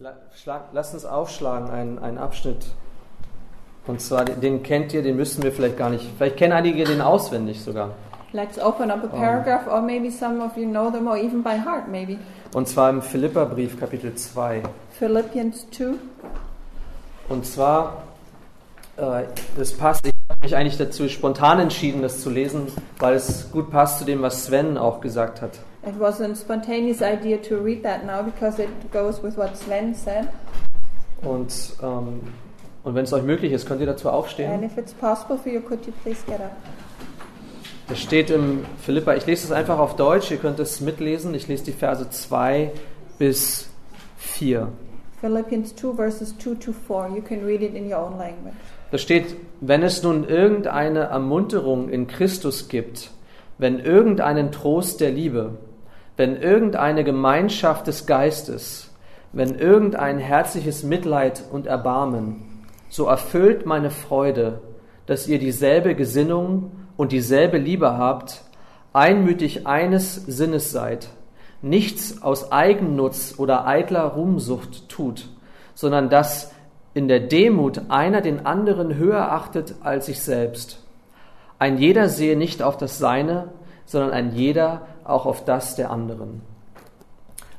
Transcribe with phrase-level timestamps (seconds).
[0.00, 2.66] La- schlag- Lasst uns aufschlagen, einen, einen Abschnitt.
[3.86, 6.06] Und zwar, den, den kennt ihr, den müssten wir vielleicht gar nicht.
[6.16, 7.90] Vielleicht kennen einige den auswendig sogar.
[8.32, 11.56] Let's open up a paragraph, or maybe some of you know them, or even by
[11.58, 12.18] heart, maybe.
[12.54, 14.62] Und zwar im Philipperbrief, Kapitel 2.
[14.98, 15.94] Philippians 2.
[17.30, 18.02] Und zwar,
[18.98, 19.24] äh,
[19.56, 22.68] das passt, ich habe mich eigentlich dazu spontan entschieden, das zu lesen,
[22.98, 25.58] weil es gut passt zu dem, was Sven auch gesagt hat.
[25.86, 29.94] It was a spontaneous idea to read that now because it goes with what Sven
[29.94, 30.28] said.
[31.22, 32.20] Und, ähm,
[32.84, 34.62] und wenn es euch möglich ist, könnt ihr dazu And aufstehen.
[34.62, 36.52] if it's possible for you, could you please get up?
[37.88, 41.34] Das steht im Philippa, ich lese es einfach auf Deutsch, ihr könnt es mitlesen.
[41.34, 42.70] Ich lese die Verse 2
[43.18, 43.70] bis
[44.18, 44.68] 4.
[45.20, 47.16] Philippians 2, verses 2 to 4.
[47.16, 48.54] You can read it in your own language.
[48.90, 53.10] Da steht, wenn es nun irgendeine Ermunterung in Christus gibt,
[53.58, 55.56] wenn irgendeinen Trost der Liebe,
[56.18, 58.90] wenn irgendeine Gemeinschaft des Geistes,
[59.32, 64.60] wenn irgendein herzliches Mitleid und Erbarmen, so erfüllt meine Freude,
[65.06, 68.42] dass ihr dieselbe Gesinnung und dieselbe Liebe habt,
[68.92, 71.08] einmütig eines Sinnes seid,
[71.62, 75.28] nichts aus Eigennutz oder eitler Ruhmsucht tut,
[75.74, 76.52] sondern dass
[76.94, 80.82] in der Demut einer den anderen höher achtet als sich selbst.
[81.60, 83.52] Ein jeder sehe nicht auf das Seine,
[83.84, 86.42] sondern ein jeder auch auf das der anderen.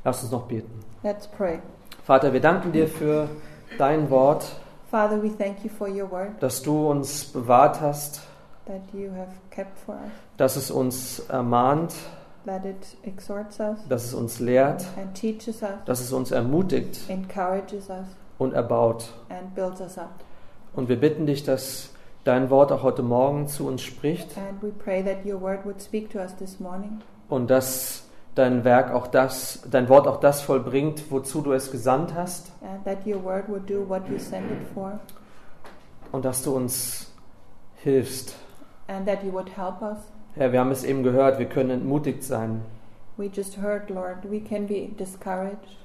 [0.03, 0.72] Lass uns noch beten.
[1.03, 1.59] Let's pray.
[2.03, 3.30] Vater, wir danken dir für
[3.78, 4.45] dein Wort,
[4.89, 8.22] Father, we thank you for your word dass du uns bewahrt hast,
[8.66, 11.94] that you have kept for us, dass es uns ermahnt,
[12.45, 17.08] that it exhorts us dass es uns lehrt, and teaches us, dass es uns ermutigt
[17.09, 18.08] encourages us,
[18.39, 19.09] und erbaut.
[19.30, 20.09] and builds us up.
[20.75, 21.91] Und wir bitten dich, dass
[22.23, 25.80] dein Wort auch heute Morgen zu uns spricht And we pray that your word would
[25.81, 28.03] speak to us this morning und dass
[28.35, 32.83] dein Werk auch das, dein Wort auch das vollbringt, wozu du es gesandt hast and
[32.85, 34.99] that your word would do what you sent it for
[36.11, 37.11] und dass du uns
[37.77, 38.35] hilfst.
[38.88, 39.97] and that you would help us.
[40.35, 42.62] Herr, wir haben es eben gehört, wir können entmutigt sein.
[43.17, 45.78] We just heard, Lord, we can be discouraged.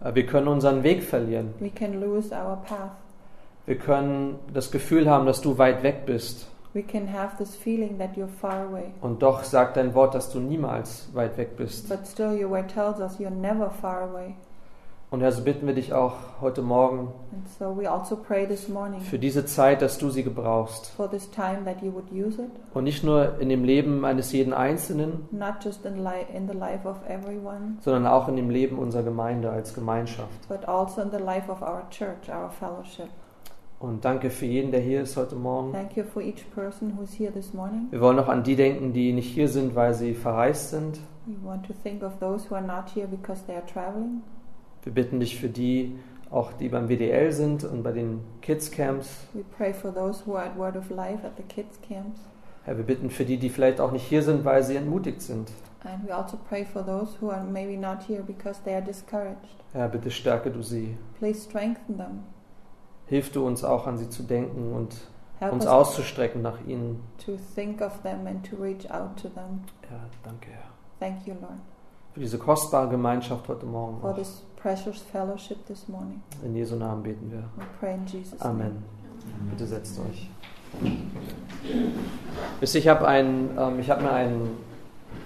[0.00, 1.52] Äh, Wir können unseren Weg verlieren.
[1.58, 2.92] We can lose our path.
[3.66, 6.46] Wir können das Gefühl haben, dass du weit weg bist.
[6.78, 8.92] We can have this feeling that you're far away.
[9.00, 11.88] Und doch sagt dein Wort, dass du niemals weit weg bist.
[11.88, 14.36] But still, your word tells us you're never far away.
[15.10, 18.68] Und Herr, so bitten wir dich auch heute Morgen And so we also pray this
[18.68, 20.86] morning für diese Zeit, dass du sie gebrauchst.
[20.96, 24.30] for this time that you would use it, Und nicht nur in dem Leben eines
[24.30, 28.50] jeden Einzelnen, not just in, li- in the life of everyone, sondern auch in dem
[28.50, 30.46] Leben unserer Gemeinde als Gemeinschaft.
[30.48, 33.08] but also in the life of our church, our fellowship.
[33.80, 35.72] Und danke für jeden, der hier ist heute Morgen.
[35.72, 37.86] Thank you for each person who's here this morning.
[37.90, 40.98] Wir wollen auch an die denken, die nicht hier sind, weil sie verreist sind.
[41.26, 44.22] We want to think of those who are not here because they are traveling.
[44.82, 45.96] Wir bitten dich für die,
[46.30, 49.28] auch die beim WDL sind und bei den Kids Camps.
[49.32, 52.18] We pray for those who are at Word of Life at the kids' camps.
[52.64, 55.52] Herr, wir bitten für die, die vielleicht auch nicht hier sind, weil sie entmutigt sind.
[55.84, 59.56] And we also pray for those who are maybe not here because they are discouraged.
[59.72, 60.96] Herr, bitte stärke du sie.
[61.18, 62.24] Please strengthen them.
[63.08, 64.96] Hilf du uns auch an sie zu denken und
[65.38, 67.00] Help uns us auszustrecken nach ihnen.
[67.24, 69.62] to think of them and to reach out to them.
[69.90, 70.68] Ja, danke, Herr.
[71.00, 71.58] Thank you, Lord,
[72.12, 74.00] Für diese kostbare Gemeinschaft heute Morgen.
[74.00, 76.20] for this precious fellowship this morning.
[76.44, 77.44] In Jesu Namen beten wir.
[77.56, 78.50] We pray in Jesus' name.
[78.50, 78.84] Amen.
[79.50, 80.28] Bitte setzt euch.
[82.60, 84.56] Wisst ihr, ich habe ähm, ich habe mir einen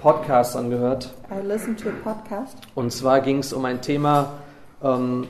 [0.01, 2.57] Podcast angehört I listened to a podcast.
[2.75, 4.35] und zwar ging es um ein Thema,
[4.83, 5.27] ähm,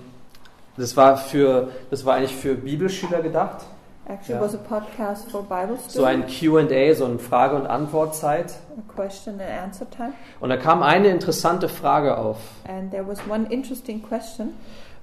[0.76, 3.64] das war für, das war eigentlich für Bibelschüler gedacht,
[4.08, 6.70] Actually, it was a podcast for Bible so ein students.
[6.70, 8.52] Q&A, so eine Frage- und Antwortzeit.
[8.76, 10.12] a question and answer time.
[10.40, 12.38] Und da kam eine interessante Frage auf.
[12.66, 14.54] And there was one interesting question.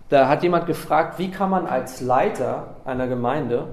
[0.09, 3.67] Da hat jemand gefragt, wie kann man als Leiter einer Gemeinde,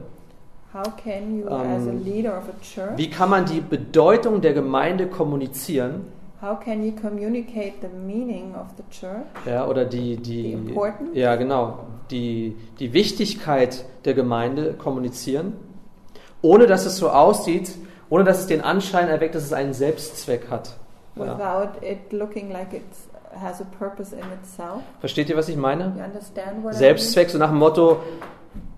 [0.74, 4.42] How can you, Um, as a leader of a church, wie kann man die Bedeutung
[4.42, 6.06] der Gemeinde kommunizieren
[6.46, 10.56] how can you communicate the meaning of the church, Ja, oder die, die,
[11.12, 15.54] ja genau, die, die Wichtigkeit der Gemeinde kommunizieren,
[16.42, 17.72] ohne dass es so aussieht,
[18.08, 20.76] ohne dass es den Anschein erweckt, dass es einen Selbstzweck hat.
[21.16, 21.38] Ja.
[21.38, 22.82] without it looking like it
[23.34, 24.82] has a purpose in itself?
[25.00, 25.94] Versteht ihr, was ich meine?
[25.96, 28.00] You understand what Selbstzweck, so nach dem Motto,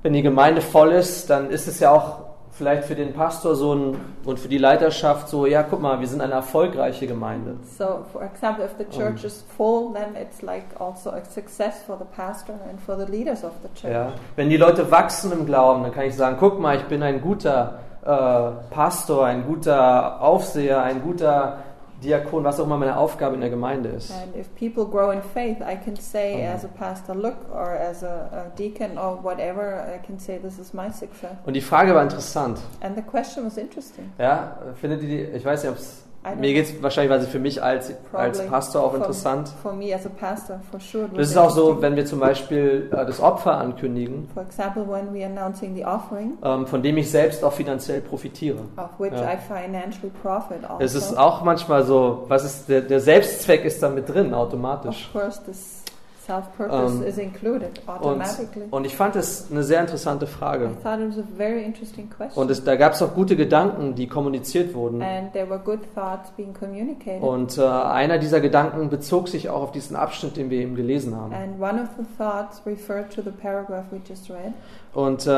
[0.03, 2.28] wenn die Gemeinde voll ist, dann ist es ja auch
[2.59, 6.09] vielleicht für den Pastor so ein, und für die Leiterschaft so, ja, guck mal, wir
[6.09, 7.55] sind eine erfolgreiche Gemeinde.
[7.79, 11.97] So, for example, if the church is full, then it's like also a success for
[11.97, 13.93] the pastor and for the leaders of the church.
[13.93, 14.13] Ja.
[14.35, 17.21] Wenn die Leute wachsen im Glauben, dann kann ich sagen, guck mal, ich bin ein
[17.21, 21.59] guter äh, Pastor, ein guter Aufseher, ein guter
[22.03, 24.11] Diakon, was auch immer meine Aufgabe in der Gemeinde ist.
[24.13, 26.55] And if people grow in faith, I can say Mhm.
[26.55, 30.59] as a pastor, look, or as a, a deacon, or whatever, I can say this
[30.59, 31.33] is my success.
[31.45, 32.59] Und die Frage war interessant.
[32.81, 34.13] And the question was interesting.
[34.19, 36.05] Ja, findet ihr die, ich weiß nicht, ob es,
[36.39, 39.49] mir geht es wahrscheinlich, weil sie für mich als, als Pastor auch for- interessant.
[39.63, 41.09] For me as a pastor, for sure.
[41.15, 45.13] Das ist auch so, wenn wir zum Beispiel äh, das Opfer ankündigen, For example, when
[45.15, 48.59] we announcing the offering, ähm, von dem ich selbst auch finanziell profitiere.
[48.77, 49.33] of which Ja.
[49.33, 50.77] I financially profit also.
[50.85, 55.11] Es ist auch manchmal so, was ist der, der Selbstzweck ist da mit drin automatisch.
[55.15, 55.83] Of course, this
[56.29, 58.67] self-purpose Um, is included Und, automatically.
[58.71, 60.71] und ich fand es eine sehr interessante I Frage.
[60.83, 62.43] thought it was a very interesting question.
[62.43, 65.01] Und es, da gab es auch gute Gedanken, die kommuniziert wurden.
[65.03, 67.23] and there were good thoughts being communicated.
[67.23, 71.17] Und äh, einer dieser Gedanken bezog sich auch auf diesen Abschnitt, den wir eben gelesen
[71.17, 71.33] haben.
[71.33, 74.53] and one of the thoughts referred to the paragraph we just read.
[74.93, 75.31] Und, äh,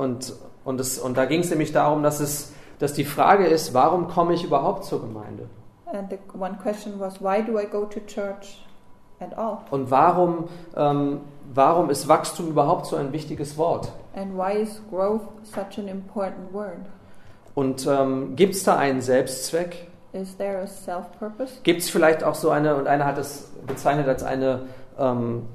[0.00, 0.32] und,
[0.64, 4.08] und, es, und da ging es nämlich darum, dass, es, dass die Frage ist, warum
[4.08, 5.44] komme ich überhaupt zur Gemeinde?
[5.92, 8.64] And the one question was, why do I go to church?
[9.70, 11.20] Und warum, ähm,
[11.52, 13.90] warum ist Wachstum überhaupt so ein wichtiges Wort?
[14.14, 16.80] And why is growth such an important word?
[17.54, 19.88] Und ähm, gibt es da einen Selbstzweck?
[20.12, 21.54] Is there a self-purpose?
[21.64, 24.66] Gibt es vielleicht auch so eine, und einer hat es bezeichnet als eine,
[24.98, 25.46] ähm,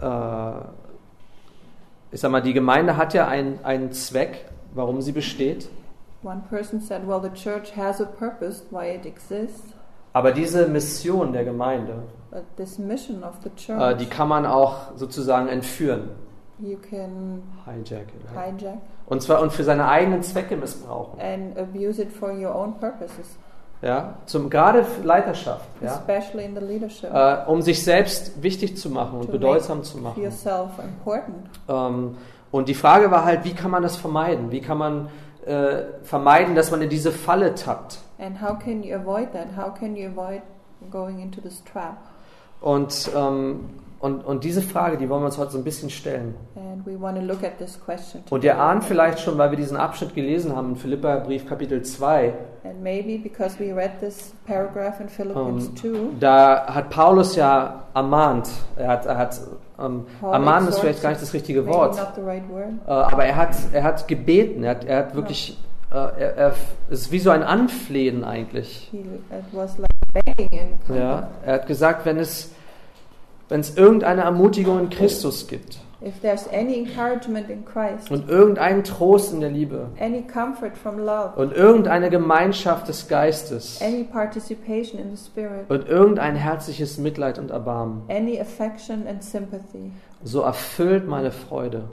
[0.00, 0.52] äh,
[2.10, 5.68] ich sag mal, die Gemeinde hat ja einen, einen Zweck, warum sie besteht.
[6.22, 9.74] One person said, well, the church has a purpose why it exists,
[10.12, 12.02] Aber diese Mission der Gemeinde,
[12.56, 16.10] this mission of the äh, church, die kann man auch sozusagen entführen.
[16.58, 18.06] you can Hijack.
[18.32, 21.20] hijack Und zwar und für seine eigenen Zwecke missbrauchen.
[21.20, 23.36] and abuse it for your own purposes,
[23.82, 24.14] Ja?
[24.26, 25.64] Zum, gerade Leiterschaft.
[25.80, 25.88] Ja?
[25.94, 27.10] especially in the leadership.
[27.12, 30.22] Äh, um sich selbst wichtig zu machen und To bedeutsam zu Make machen.
[30.22, 31.46] yourself important.
[31.68, 32.16] Ähm,
[32.52, 34.52] und die Frage war halt, wie kann man das vermeiden?
[34.52, 35.08] Wie kann man
[35.46, 37.98] äh, vermeiden, dass man in diese Falle tappt?
[38.20, 39.48] And how can you avoid that?
[39.56, 40.42] How can you avoid
[40.92, 41.96] going into this trap?
[42.62, 43.60] Und, ähm,
[44.00, 46.34] und, und diese Frage, die wollen wir uns heute so ein bisschen stellen.
[46.56, 48.22] And we want to look at this question.
[48.30, 51.82] Und ihr ahnt vielleicht schon, weil wir diesen Abschnitt gelesen haben in Philippa Brief Kapitel
[51.82, 52.32] 2,
[52.64, 55.88] And maybe because we read this paragraph in Philippians Um, 2,
[56.20, 58.48] da hat Paulus ja ermahnt.
[58.76, 59.40] Er hat, er hat
[59.80, 62.42] ähm, Paul ermahnen ist vielleicht gar nicht das richtige Wort, right
[62.86, 64.62] äh, aber er hat, er hat gebeten.
[64.62, 66.54] Er hat, er hat wirklich, äh, er, er,
[66.90, 68.90] es ist wie so ein Anflehen eigentlich.
[70.88, 72.50] Ja, er hat gesagt, wenn es,
[73.48, 78.84] wenn es irgendeine Ermutigung in Christus gibt if there's any encouragement in Christ, und irgendeinen
[78.84, 83.80] Trost in der Liebe any comfort from love, und irgendeine Gemeinschaft des Geistes
[85.68, 89.92] und irgendein herzliches Mitleid und Erbarmen, any affection and sympathy,
[90.24, 91.84] so erfüllt meine Freude,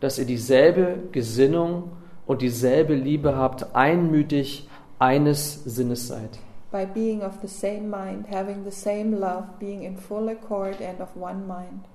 [0.00, 1.92] dass ihr dieselbe Gesinnung
[2.28, 4.68] und dieselbe Liebe habt, einmütig
[5.00, 6.38] eines Sinnes seid.
[6.70, 11.00] by being of the same mind, having the same love, being in full accord and
[11.00, 11.86] of one mind.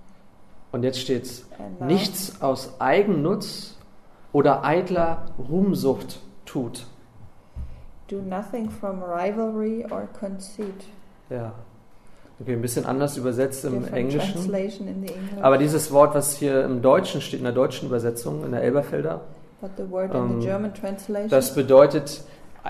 [0.71, 1.45] Und jetzt steht's,
[1.79, 3.77] now, nichts aus Eigennutz
[4.31, 6.87] oder eitler Ruhmsucht tut.
[8.07, 10.85] do nothing from rivalry or conceit.
[11.29, 11.53] Ja.
[12.39, 15.41] Okay, ein bisschen anders übersetzt im Different Englischen.
[15.41, 19.21] Aber dieses Wort, was hier im Deutschen steht, in der deutschen Übersetzung, in der Elberfelder,
[20.13, 22.23] um, in the German translation das bedeutet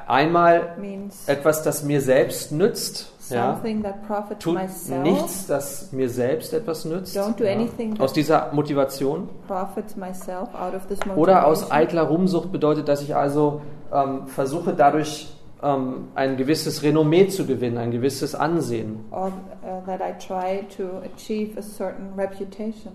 [0.07, 3.11] einmal means etwas, das mir selbst nützt.
[3.29, 3.53] Ja.
[3.53, 5.03] something that profits Tut myself.
[5.03, 7.17] nichts, das mir selbst etwas nützt.
[7.17, 8.03] Don't do Ja.
[8.03, 9.29] Aus dieser Motivation.
[9.47, 11.17] profits myself out of this motivation.
[11.17, 13.61] Oder aus eitler Ruhmsucht bedeutet, dass ich also
[13.93, 19.05] ähm, versuche, dadurch ähm, ein gewisses Renommee zu gewinnen, ein gewisses Ansehen.
[19.11, 22.93] or uh, that I try to achieve a certain reputation.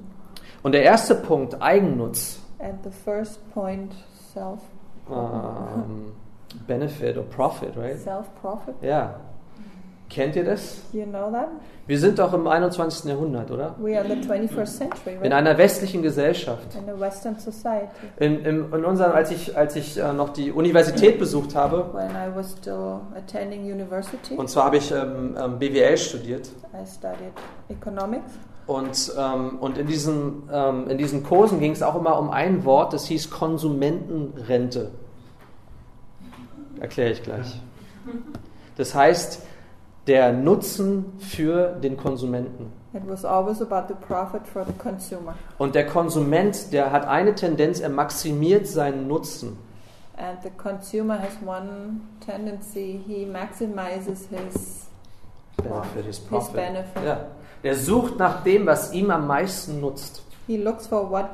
[0.62, 3.92] Und der erste Punkt, Eigennutz, And the first point,
[4.32, 4.60] self
[5.10, 6.12] ähm,
[6.66, 7.98] Benefit or Profit, right?
[7.98, 8.74] self profit.
[8.82, 9.14] Ja.
[10.10, 10.80] Kennt ihr das?
[10.92, 11.48] You know that
[11.86, 13.10] Wir sind doch im 21.
[13.10, 13.74] Jahrhundert, oder?
[13.78, 15.32] we are in the 21st century, In right?
[15.34, 16.74] einer westlichen Gesellschaft.
[16.74, 17.88] In a Western society.
[18.16, 22.10] In, in, in unserem, als ich, als ich äh, noch die Universität besucht habe, When
[22.12, 27.32] I was still attending university, und zwar habe ich ähm, ähm, BWL studiert, I studied
[27.68, 28.32] economics.
[28.68, 32.66] Und, ähm, und in, diesen, ähm, in diesen Kursen ging es auch immer um ein
[32.66, 34.90] Wort, das hieß Konsumentenrente.
[36.78, 37.60] Erkläre ich gleich.
[38.76, 39.42] Das heißt,
[40.06, 42.70] der Nutzen für den Konsumenten.
[42.92, 45.34] It was always about the profit for the consumer.
[45.56, 49.56] Und der Konsument, der hat eine Tendenz, er maximiert seinen Nutzen.
[50.18, 54.88] And the consumer has one tendency, he maximizes his,
[55.56, 56.54] Benefit, his his profit.
[56.54, 57.04] benefit.
[57.04, 57.26] Ja.
[57.62, 60.22] Der sucht nach dem, was ihm am meisten nutzt.
[60.46, 61.26] He looks for what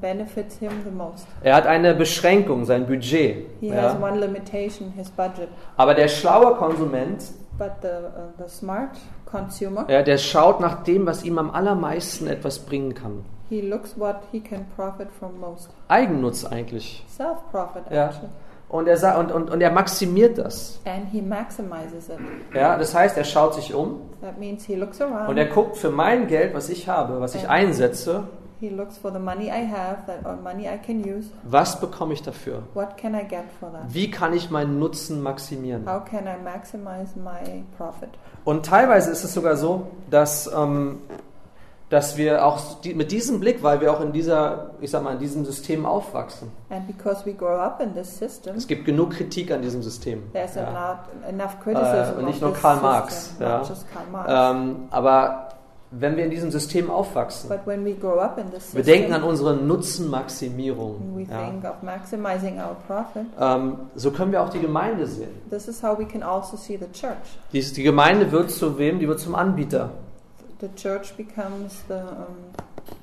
[0.00, 1.26] benefits him the most.
[1.42, 3.46] Er hat eine Beschränkung, sein Budget.
[3.60, 4.00] He has Ja?
[4.06, 5.48] one limitation, his budget.
[5.76, 7.24] Aber der schlaue Konsument,
[7.58, 8.90] But the, uh, the smart
[9.26, 13.24] consumer, ja, der schaut nach dem, was ihm am allermeisten etwas bringen kann.
[13.50, 15.68] he looks what he can profit from most.
[15.88, 17.04] Eigennutz eigentlich.
[17.08, 18.06] Self-profit, Ja.
[18.06, 18.28] actually.
[18.70, 20.80] Und er, und, und, und er maximiert das.
[20.84, 22.18] And he maximizes it.
[22.54, 22.78] Ja?
[22.78, 25.28] Das heißt, er schaut sich um That means he looks around.
[25.28, 28.24] und er guckt für mein Geld, was ich habe, was ich einsetze,
[28.60, 31.30] He looks for the money I have, that or money I can use.
[31.44, 32.62] was bekomme ich dafür?
[32.74, 33.82] What can I get for that?
[33.88, 35.86] Wie kann ich meinen Nutzen maximieren?
[35.90, 38.10] How can I maximize my profit?
[38.44, 40.98] Und teilweise ist es sogar so, dass, ähm,
[41.90, 45.12] dass wir auch die, mit diesem Blick, weil wir auch in dieser, ich sag mal,
[45.14, 46.50] in diesem System aufwachsen.
[46.70, 50.22] And because we grow up in this system, Es gibt genug Kritik an diesem System.
[50.32, 50.70] there's Ja.
[50.70, 53.62] not enough criticism Äh, nicht nur Karl system, Marx, not ja.
[53.92, 54.32] Karl Marx.
[54.56, 55.48] Ähm, aber
[55.92, 58.84] wenn wir in diesem System aufwachsen, but when we grow up in this wir system,
[58.84, 61.16] denken an unsere Nutzenmaximierung.
[61.16, 61.38] we Ja.
[61.44, 65.30] think of maximizing our profit, Ähm, so können wir auch die Gemeinde sehen.
[65.50, 67.16] this is how we can also see the church.
[67.52, 68.98] Die, die Gemeinde wird zu wem?
[69.00, 69.90] Die wird zum Anbieter.
[70.60, 72.36] The church becomes the, um,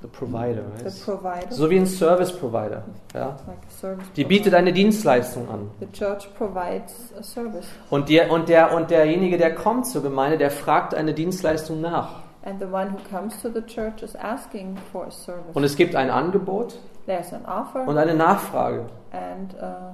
[0.02, 0.64] The Provider.
[0.78, 1.04] the Right?
[1.06, 2.84] provider, So wie ein Service Provider.
[3.16, 3.38] Ja?
[3.48, 4.58] like a service Die bietet provider.
[4.60, 5.70] eine Dienstleistung an.
[5.80, 7.66] The church provides a service.
[7.90, 12.22] Und, der, und, der, und derjenige, der kommt zur Gemeinde, der fragt eine Dienstleistung nach.
[12.46, 15.54] And the one who comes to the church is asking for a service.
[15.56, 18.86] Und es gibt ein Angebot There's an offer und eine Nachfrage.
[19.12, 19.94] and, uh,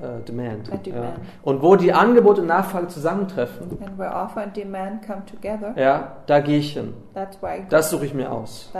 [0.00, 0.68] Äh, demand.
[0.86, 0.86] Demand.
[0.86, 1.12] Ja.
[1.42, 3.78] Und wo die Angebot und Nachfrage zusammentreffen,
[4.56, 5.74] demand together.
[5.76, 6.94] ja, da gehe ich hin.
[7.68, 8.70] Das suche ich mir aus.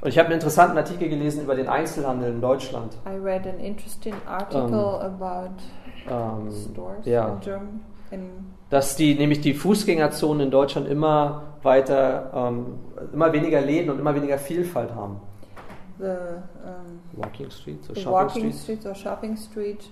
[0.00, 2.96] Und ich habe einen interessanten Artikel gelesen über den Einzelhandel in Deutschland.
[3.06, 5.62] I read an interesting article about
[6.08, 7.38] Ähm, stores ja.
[8.10, 8.28] in
[8.72, 12.78] dass die nämlich die Fußgängerzonen in Deutschland immer weiter, ähm,
[13.12, 15.20] immer weniger Läden und immer weniger Vielfalt haben.
[16.02, 18.60] The um, Walking Streets, the Shopping walking Streets.
[18.62, 19.82] streets or shopping street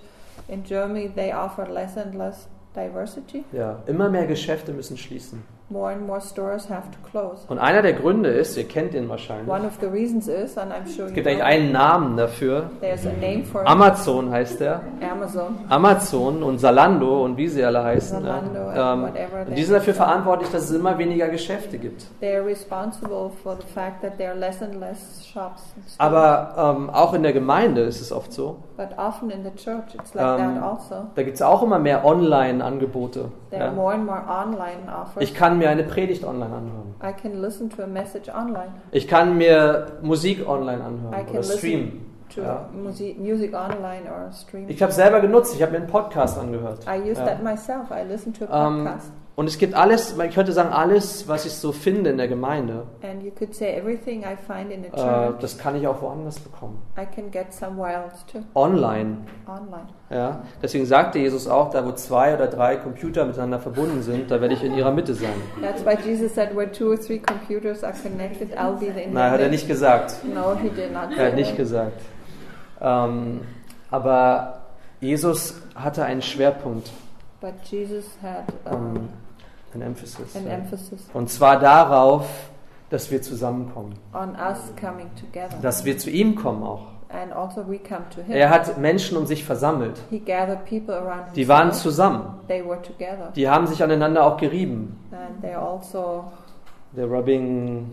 [0.49, 3.45] in Germany, they offer less and less diversity.
[3.53, 5.43] Ja, immer mehr Geschäfte müssen schließen.
[5.73, 7.43] More and more stores have to close.
[7.47, 10.73] Und einer der Gründe ist, ihr kennt den wahrscheinlich, One of the reasons is, and
[10.73, 12.71] I'm sure es you gibt eigentlich einen Namen dafür.
[12.81, 14.81] there's a name for it, Amazon heißt der.
[15.09, 15.59] Amazon.
[15.69, 18.21] Amazon und Salando und wie sie alle heißen.
[18.21, 18.93] Zalando ja.
[18.95, 20.05] and ähm, whatever und they die sind dafür are.
[20.05, 22.05] verantwortlich, dass es immer weniger Geschäfte gibt.
[22.21, 25.63] They're responsible for the fact that there are less and less shops.
[25.77, 25.95] and stores.
[25.99, 28.57] Aber ähm, auch in der Gemeinde ist es oft so.
[28.77, 30.95] But often in the church, it's like Ähm, that also.
[31.15, 33.31] Da gibt es auch immer mehr Online-Angebote.
[33.51, 33.77] There are Ja.
[33.77, 35.23] more and more online offers.
[35.23, 36.95] Ich kann mir eine Predigt online anhören.
[37.03, 38.73] I can listen to a message online.
[38.91, 42.07] Ich kann mir Musik online I anhören can oder streamen.
[42.37, 42.69] Ja.
[42.73, 44.69] music, music online or stream.
[44.69, 46.85] Ich habe selber genutzt, ich habe mir einen Podcast angehört.
[46.87, 47.27] I use Ja.
[47.27, 47.91] that myself.
[47.91, 49.13] I listen to a Ähm, podcast.
[49.41, 52.85] Und es gibt alles, ich könnte sagen, alles, was ich so finde in der Gemeinde,
[53.03, 56.03] and you could say everything I find in the äh, church, das kann ich auch
[56.03, 56.83] woanders bekommen.
[56.99, 59.17] I can get somewhere else too, Online.
[59.47, 59.87] online.
[60.11, 60.43] Ja?
[60.63, 64.53] Deswegen sagte Jesus auch, da wo zwei oder drei Computer miteinander verbunden sind, da werde
[64.53, 65.33] ich in ihrer Mitte sein.
[65.63, 69.15] That's why Jesus said, where two or three computers are connected, I'll be the in
[69.15, 70.17] Nein, hat er nicht gesagt.
[70.23, 71.17] No, he did not.
[71.17, 71.99] Er hat nicht gesagt.
[72.83, 73.41] Ähm,
[73.91, 74.65] aber
[75.01, 76.91] Jesus hatte einen Schwerpunkt,
[77.41, 79.09] But Jesus had um,
[79.75, 80.35] ein Emphasis.
[80.37, 82.27] an emphasis Und zwar darauf,
[82.91, 86.87] dass wir zusammenkommen, on us coming together, dass wir zu ihm kommen auch.
[87.13, 88.35] and also we come to Him.
[88.37, 90.01] Er hat Menschen um sich versammelt.
[90.11, 92.23] He gathered people around Die waren zusammen.
[92.49, 94.97] They were together, Die haben sich aneinander auch gerieben.
[95.13, 96.25] and they also
[96.97, 97.87] They're rubbing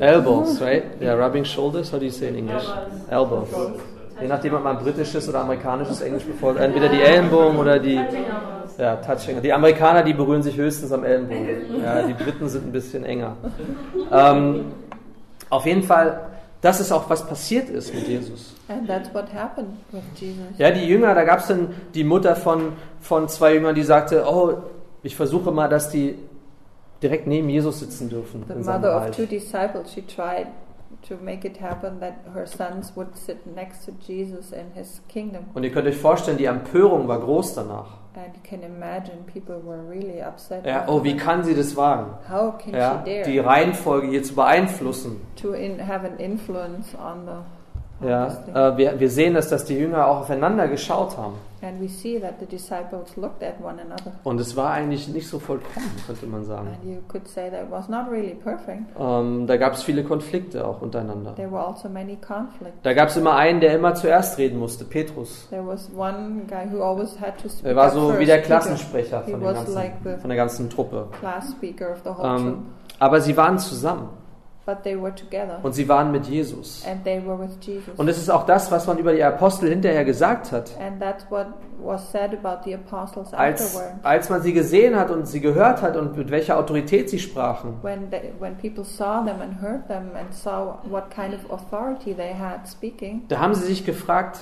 [0.00, 0.98] elbows, right?
[1.00, 1.92] They're rubbing shoulders.
[1.92, 2.64] How do you say in English?
[3.10, 3.48] Elbows.
[4.20, 6.60] Je nachdem, ob man britisches oder amerikanisches Englisch befolgt.
[6.60, 8.00] Entweder die Ellenbogen oder die
[8.78, 9.42] ja, Touching.
[9.42, 11.82] Die Amerikaner, die berühren sich höchstens am Ellenbogen.
[11.82, 13.36] Ja, die Briten sind ein bisschen enger.
[14.10, 14.66] Ähm,
[15.50, 16.20] auf jeden Fall,
[16.60, 18.54] das ist auch, was passiert ist mit Jesus.
[18.68, 20.44] and that's what happened with Jesus.
[20.58, 24.24] Ja, die Jünger, da gab es dann die Mutter von, von zwei Jüngern, die sagte,
[24.26, 24.54] oh,
[25.02, 26.16] ich versuche mal, dass die
[27.02, 28.44] direkt neben Jesus sitzen dürfen.
[28.48, 30.46] The mother of two disciples, she tried
[31.08, 35.44] to make it happen that her sons would sit next to Jesus in his kingdom.
[35.54, 37.86] Und ihr könnt euch vorstellen, die Empörung war groß danach.
[38.14, 40.66] And you can imagine people were really upset.
[40.66, 42.10] Ja, oh, wie kann sie das wagen?
[42.30, 45.20] How can Ja, she die dare Reihenfolge hier zu beeinflussen.
[45.40, 49.64] to in, have an influence on the on Ja, äh, wir, wir sehen, dass, dass
[49.64, 51.34] die Jünger auch aufeinander geschaut haben.
[51.62, 54.12] And we see that the disciples looked at one another.
[54.24, 56.66] Und es war eigentlich nicht so vollkommen, könnte man sagen.
[56.68, 58.80] And you could say that it was not really perfect.
[58.98, 61.34] Ähm, da gab es viele Konflikte auch untereinander.
[61.36, 62.82] There were also many conflicts.
[62.82, 65.46] Da gab es immer einen, der immer zuerst reden musste, Petrus.
[65.50, 68.42] There was one guy who always had to speak Er war so first, wie der.
[68.42, 71.08] Klassensprecher He von, ganzen, like the von der ganzen Truppe.
[71.20, 72.54] class speaker of the whole troop.
[72.54, 72.66] Ähm,
[72.98, 74.08] aber sie waren zusammen.
[74.64, 76.84] But they were together und sie waren mit Jesus.
[76.86, 77.94] and they were with Jesus.
[77.96, 80.70] Und es ist auch das, was man über die Apostel hinterher gesagt hat.
[80.80, 81.46] And that's what
[81.82, 85.96] was said about the apostles Als, als man sie gesehen hat und sie gehört hat
[85.96, 88.56] und mit welcher Autorität sie sprachen, When, they, when
[91.10, 91.46] kind of
[92.66, 94.40] speaking, da haben sie sich gefragt,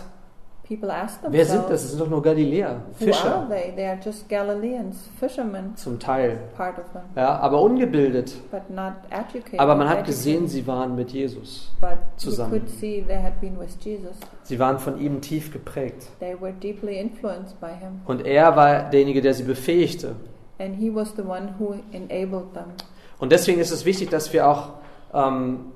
[0.71, 1.83] people asked wer sind das?
[1.83, 3.73] Das sind doch nur Galiläer, Fischer they?
[3.75, 6.39] They are just Galileans, fishermen, zum Teil.
[6.57, 8.35] part of them, Ja, aber ungebildet.
[8.53, 9.59] but not educated.
[9.59, 11.73] Aber man hat gesehen, sie waren mit Jesus.
[11.81, 12.55] But zusammen.
[12.55, 14.17] you could see they had been with Jesus.
[14.45, 16.09] Sie waren von ihm tief geprägt.
[16.21, 18.01] They were deeply influenced by him.
[18.07, 20.15] Und er war derjenige, der sie befähigte.
[20.59, 22.67] And he was the one who enabled them.
[23.19, 24.71] Und deswegen ist es wichtig, dass wir auch,
[25.13, 25.73] ähm,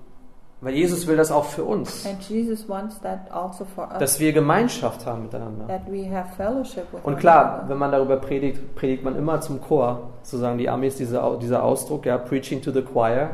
[0.61, 3.99] weil Jesus will das auch für uns, And Jesus wants that also for us.
[3.99, 5.67] dass wir Gemeinschaft haben miteinander.
[5.69, 9.61] that we have fellowship with Und klar, wenn man darüber predigt, predigt man immer zum
[9.61, 13.31] Chor, sozusagen die Armee ist dieser, dieser Ausdruck, ja, preaching to the choir,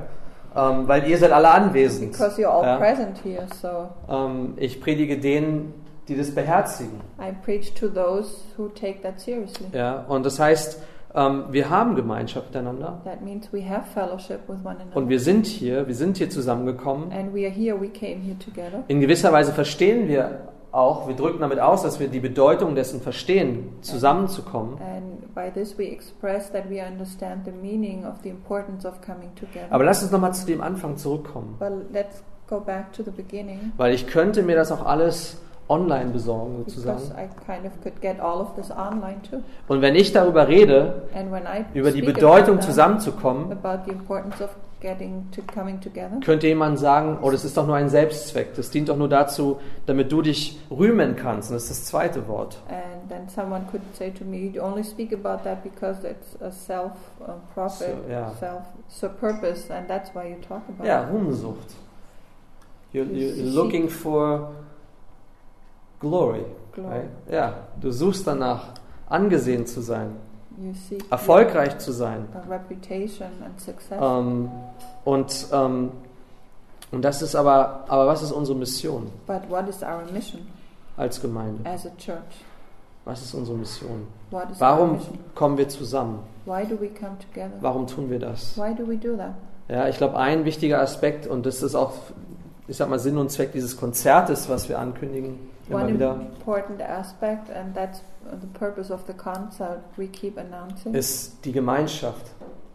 [0.57, 2.13] ähm, weil ihr seid alle anwesend.
[2.13, 2.77] Because you're all Ja.
[2.79, 5.73] present here, so Ähm, ich predige denen,
[6.09, 7.01] die das beherzigen.
[7.21, 9.67] I preach to those who take that seriously.
[9.73, 10.83] Ja, und das heißt,
[11.15, 14.97] ähm, wir haben Gemeinschaft miteinander That means we have fellowship with one another.
[14.97, 17.11] und wir sind hier, wir sind hier zusammengekommen.
[17.13, 18.85] and we are here, we came here together.
[18.89, 23.01] In gewisser Weise verstehen wir auch, wir drücken damit aus, dass wir die Bedeutung dessen
[23.01, 24.75] verstehen, zusammenzukommen.
[24.81, 29.35] And by this we express that we understand the meaning of the importance of coming
[29.35, 29.67] together.
[29.71, 33.73] Aber lass uns nochmal zu dem Anfang zurückkommen, But let's go back to the beginning.
[33.77, 35.41] weil ich könnte mir das auch alles
[35.71, 36.99] online besorgen sozusagen.
[37.47, 37.73] Kind of
[38.77, 39.21] online.
[39.69, 41.03] Und wenn ich darüber rede,
[41.75, 43.57] über die Bedeutung that, zusammenzukommen,
[44.81, 45.41] to
[46.25, 49.59] könnte jemand sagen, oh, das ist doch nur ein Selbstzweck, das dient doch nur dazu,
[49.87, 51.51] damit du dich rühmen kannst.
[51.51, 52.59] Und das ist das zweite Wort.
[52.69, 56.51] and then someone could say to me, "You only speak about that because it's a
[56.51, 58.31] self uh, profit, So, yeah.
[58.39, 61.75] self so purpose, and that's why you talk about Ja, it." Ruhmsucht.
[62.93, 64.51] You're, You you're looking for
[66.01, 66.45] glory.
[66.73, 66.89] Glory.
[66.91, 67.09] Right?
[67.31, 68.73] Ja, du suchst danach,
[69.09, 70.17] angesehen zu sein,
[71.11, 72.29] erfolgreich zu sein.
[73.59, 73.99] success.
[74.01, 74.51] Ähm,
[75.05, 75.91] und, ähm,
[76.91, 80.41] und das ist aber, aber was ist unsere Mission but what is our mission
[80.97, 81.65] als Gemeinde?
[83.05, 84.07] Was ist unsere Mission?
[84.59, 85.01] Warum
[85.35, 86.21] kommen wir zusammen?
[86.45, 87.57] Why do we come together?
[87.61, 88.57] Warum tun wir das?
[88.57, 89.35] Why do we do that?
[89.69, 91.93] Ja, ich glaube, ein wichtiger Aspekt, und das ist auch,
[92.67, 95.39] ich sag mal, Sinn und Zweck dieses Konzertes, was wir ankündigen,
[95.75, 98.03] One wieder, important aspect, and that's
[98.41, 102.27] the purpose of the concert we keep announcing, ist die Gemeinschaft.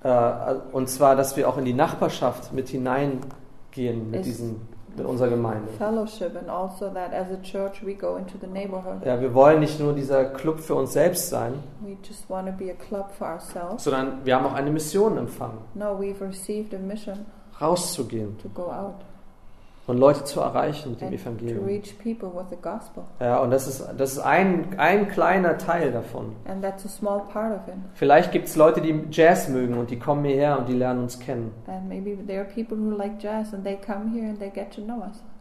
[0.03, 4.61] Äh, und zwar, dass wir auch in die Nachbarschaft mit hineingehen mit, diesen,
[4.95, 5.67] mit unserer Gemeinde.
[5.77, 9.03] fellowship, and also that as a church we go into the neighborhood.
[9.05, 12.53] Ja, wir wollen nicht nur dieser Club für uns selbst sein, We just want to
[12.53, 13.83] be a club for ourselves.
[13.83, 17.25] sondern wir haben auch eine Mission empfangen, No, we've received a mission
[17.59, 18.95] rauszugehen to go out
[19.87, 21.65] und Leute zu erreichen mit dem and Evangelium.
[23.19, 26.35] Ja, und das ist, das ist ein, ein kleiner Teil davon.
[26.45, 27.75] And that's a small part of it.
[27.93, 31.19] Vielleicht gibt es Leute, die Jazz mögen und die kommen hierher und die lernen uns
[31.19, 31.51] kennen.
[32.97, 33.19] Like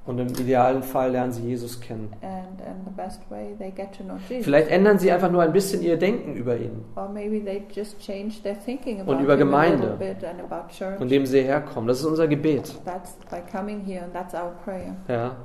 [0.07, 0.31] and and.
[0.31, 2.11] Und im idealen Fall lernen sie Jesus kennen.
[2.23, 4.45] And in the best way, they get to know Jesus.
[4.45, 7.99] Vielleicht ändern sie einfach nur ein bisschen ihr Denken über ihn, Or maybe they just
[8.01, 9.97] change their thinking about Und über Gemeinde.
[9.99, 11.89] and von dem sie herkommen.
[11.89, 12.75] Das ist unser Gebet.
[12.85, 14.97] That's by coming here, and that's our prayer.
[15.09, 15.37] Ja.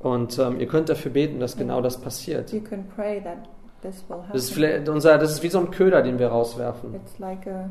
[0.00, 2.52] Und ähm, ihr könnt dafür beten, dass genau das passiert.
[2.52, 3.38] You can pray that
[3.82, 4.32] this will happen.
[4.32, 6.94] Das ist, vielleicht unser, das ist wie so ein Köder, den wir rauswerfen.
[6.94, 7.70] It's like a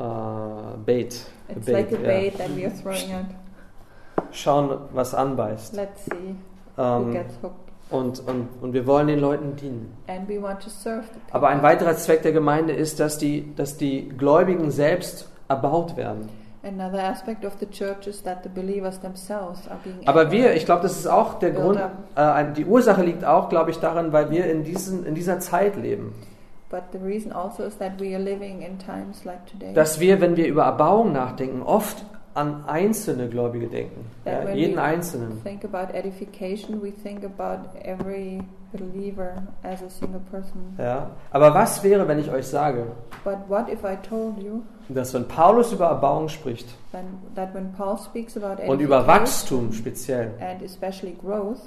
[0.00, 1.06] Äh, Bait.
[1.48, 3.26] it's Bait, like a bait that we are throwing out.
[4.32, 5.74] Schauen, was anbeißt.
[5.74, 6.34] Let's see
[6.76, 7.24] who Ähm,
[7.90, 9.96] und, und, und wir wollen den Leuten dienen.
[10.08, 11.32] And we want to serve the people.
[11.32, 16.28] Aber ein weiterer Zweck der Gemeinde ist, dass die, dass die Gläubigen selbst erbaut werden.
[20.04, 21.80] Aber wir, ich glaube, das ist auch der Grund,
[22.14, 25.76] äh, die Ursache liegt auch, glaube ich, darin, weil wir in, diesen, in dieser Zeit
[25.76, 26.14] leben.
[26.70, 29.72] But the reason also is that we are living in times like today.
[29.72, 32.04] Dass wir, wenn wir über Erbauung nachdenken, oft
[32.38, 34.04] an einzelne Gläubige denken.
[34.24, 35.42] Ja, jeden Einzelnen.
[35.42, 38.40] think about edification, we think about every
[38.72, 40.76] believer as a single person.
[40.78, 41.10] Ja.
[41.30, 42.86] Aber was wäre, wenn ich euch sage,
[43.24, 47.72] But what if I told you dass wenn Paulus über Erbauung spricht then, that when
[47.72, 51.60] Paul speaks about und über Wachstum speziell, and especially growth,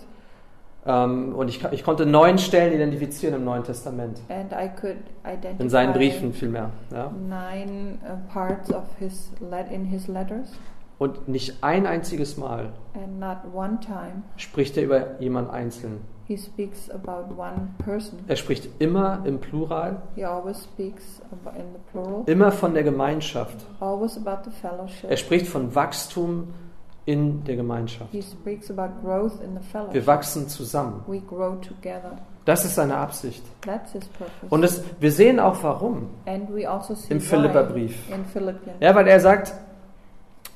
[0.85, 5.63] ähm, und ich, ich konnte neun Stellen identifizieren im Neuen Testament, and I could identify
[5.63, 9.31] in seinen Briefen vielmehr, ja, nine uh, parts of his
[9.71, 10.51] in his letters,
[10.97, 16.01] und nicht ein einziges Mal and not one time spricht er über jemand einzeln.
[16.27, 18.19] he speaks about one person.
[18.27, 22.83] Er spricht immer im Plural, He always speaks about, in the plural, immer von der
[22.83, 23.65] Gemeinschaft.
[23.79, 25.09] always about the fellowship.
[25.09, 26.53] Er spricht von Wachstum
[27.05, 28.13] in der Gemeinschaft.
[28.13, 31.03] Wir wachsen zusammen.
[32.45, 33.43] Das ist seine Absicht.
[34.49, 36.09] Und es, wir sehen auch warum.
[36.25, 37.95] also Im Philipperbrief.
[38.79, 39.53] Ja, weil er sagt,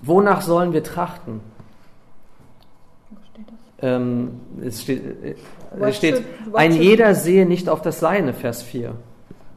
[0.01, 1.41] wonach sollen wir trachten?
[3.81, 5.36] Ähm, es steht, äh,
[5.81, 8.93] es steht ein jeder sehe nicht auf das Seine, Vers 4,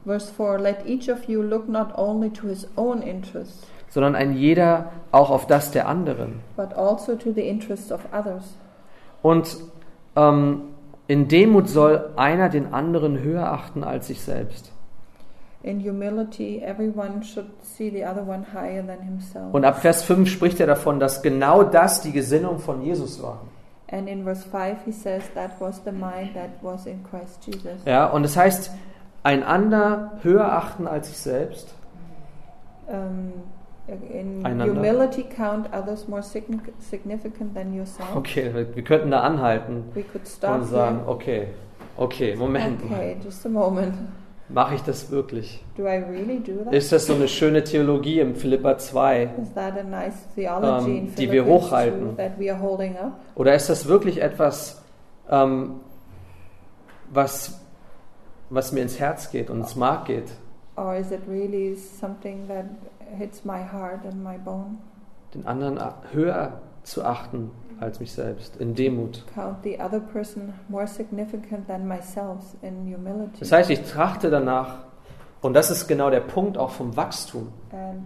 [0.04, 4.36] Verse 4 Let each of you look not only to his own interests, sondern ein
[4.36, 6.40] jeder auch auf das der anderen.
[6.56, 8.56] but also to the interests of others.
[9.22, 9.56] Und
[10.16, 10.62] ähm,
[11.06, 14.70] in Demut soll einer den anderen höher achten als sich selbst.
[15.64, 19.52] Humility, everyone should see the other one higher than himself.
[19.52, 23.40] Und ab Vers 5 spricht er davon, dass genau das die Gesinnung von Jesus war.
[23.90, 27.84] And in verse 5, he says that was the mind that was in Christ Jesus.
[27.86, 28.70] Ja, und das heißt,
[29.22, 31.74] einander höher achten als sich selbst.
[32.86, 33.32] Um,
[33.88, 34.74] in Einander.
[34.74, 38.14] humility, count others more signi- significant than yourself.
[38.16, 41.08] Okay, wir, wir könnten da anhalten We could stop und sagen, here.
[41.08, 41.46] okay,
[41.96, 42.82] okay, Moment.
[42.84, 43.94] Okay, just a moment.
[44.50, 45.62] Mache ich das wirklich?
[45.76, 46.72] Do I really do that?
[46.72, 49.24] Ist das so eine schöne Theologie im Philippa 2?
[49.42, 52.14] Is that a nice theology Ähm, in die wir hochhalten.
[52.16, 53.12] 2 that we are holding up?
[53.34, 54.82] Oder ist das wirklich etwas,
[55.30, 55.80] ähm,
[57.10, 57.60] was,
[58.50, 60.30] was mir ins Herz geht und ins Mark geht?
[60.76, 62.64] Or is it really something that
[63.16, 64.78] hits my heart and my bone?
[65.34, 65.78] Den anderen
[66.12, 69.24] höher zu achten als mich selbst, in Demut.
[69.34, 73.38] Count the other person more significant than myself in humility.
[73.40, 74.86] Das heißt, ich trachte danach,
[75.40, 77.48] und das ist genau der Punkt auch vom Wachstum.
[77.72, 78.04] Ähm.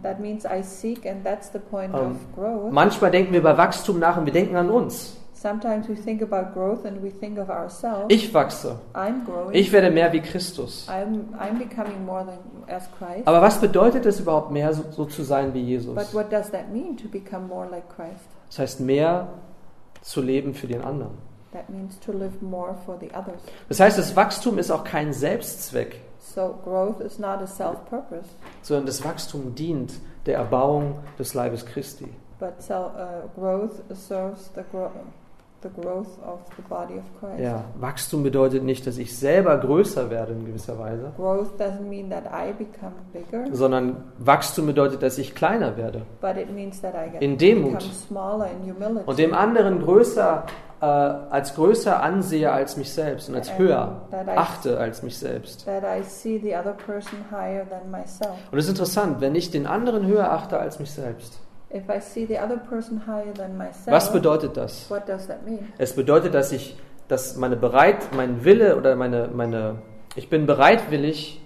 [2.71, 5.17] Manchmal denken wir über Wachstum nach und wir denken an uns.
[5.42, 8.07] Sometimes we think about growth and we think of ourselves.
[8.11, 8.76] Ich wachse.
[8.94, 9.52] I'm growing.
[9.55, 10.87] Ich werde mehr wie Christus.
[10.88, 12.38] I'm, I'm becoming more than
[12.72, 13.26] as Christ.
[13.26, 15.96] Aber was bedeutet es überhaupt mehr so, so zu sein wie Jesus?
[15.96, 18.20] But what does that mean to become more like Christ?
[18.50, 19.31] Das heißt mehr
[20.00, 21.18] zu leben für den anderen.
[21.52, 23.42] That means to live more for the others.
[23.68, 28.28] Das heißt, das Wachstum ist auch kein Selbstzweck, So growth is not a self-purpose,
[28.62, 29.92] sondern das Wachstum dient
[30.24, 32.07] der Erbauung des Leibes Christi.
[32.38, 34.90] but sel- uh, growth serves the, gro-
[35.62, 37.40] the growth of the body of Christ.
[37.40, 42.11] Ja, Wachstum bedeutet nicht, dass ich selber größer werde in gewisser Weise, Growth doesn't mean
[42.11, 46.94] that I become bigger, sondern Wachstum bedeutet, dass ich kleiner werde but it means that
[46.94, 47.72] I get In Demut.
[47.79, 49.05] become smaller in humility.
[49.07, 50.44] und dem anderen größer
[50.81, 54.01] äh, als größer ansehe als mich selbst und als And höher
[54.35, 55.64] achte als mich selbst.
[55.66, 58.35] that I see the other person higher than myself.
[58.51, 61.38] Und es ist interessant, wenn ich den anderen höher achte als mich selbst.
[63.56, 64.90] Myself, Was bedeutet das?
[64.90, 65.72] what does that mean?
[65.78, 66.76] Es bedeutet, dass ich,
[67.08, 69.76] dass meine bereit, mein Wille oder meine, meine,
[70.14, 71.40] ich bin bereitwillig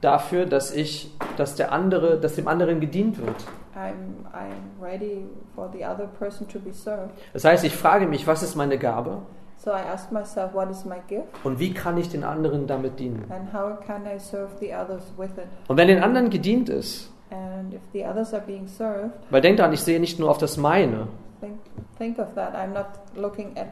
[0.00, 3.36] dafür, dass ich, dass der andere, dass dem anderen gedient wird.
[3.74, 7.10] I'm, I'm ready for the other person to be served.
[7.34, 9.18] Das heißt, ich frage mich, was ist meine Gabe
[9.58, 11.26] So I ask myself, what is my gift?
[11.44, 13.24] und wie kann ich den anderen damit dienen?
[13.30, 15.48] And how can I serve the others with it?
[15.68, 19.56] Und wenn den anderen gedient ist, And if the others are being served, weil denk
[19.56, 21.08] daran, ich sehe nicht nur auf das meine,
[21.40, 21.58] think,
[21.98, 22.54] think of that.
[22.54, 22.86] I'm not
[23.16, 23.66] looking at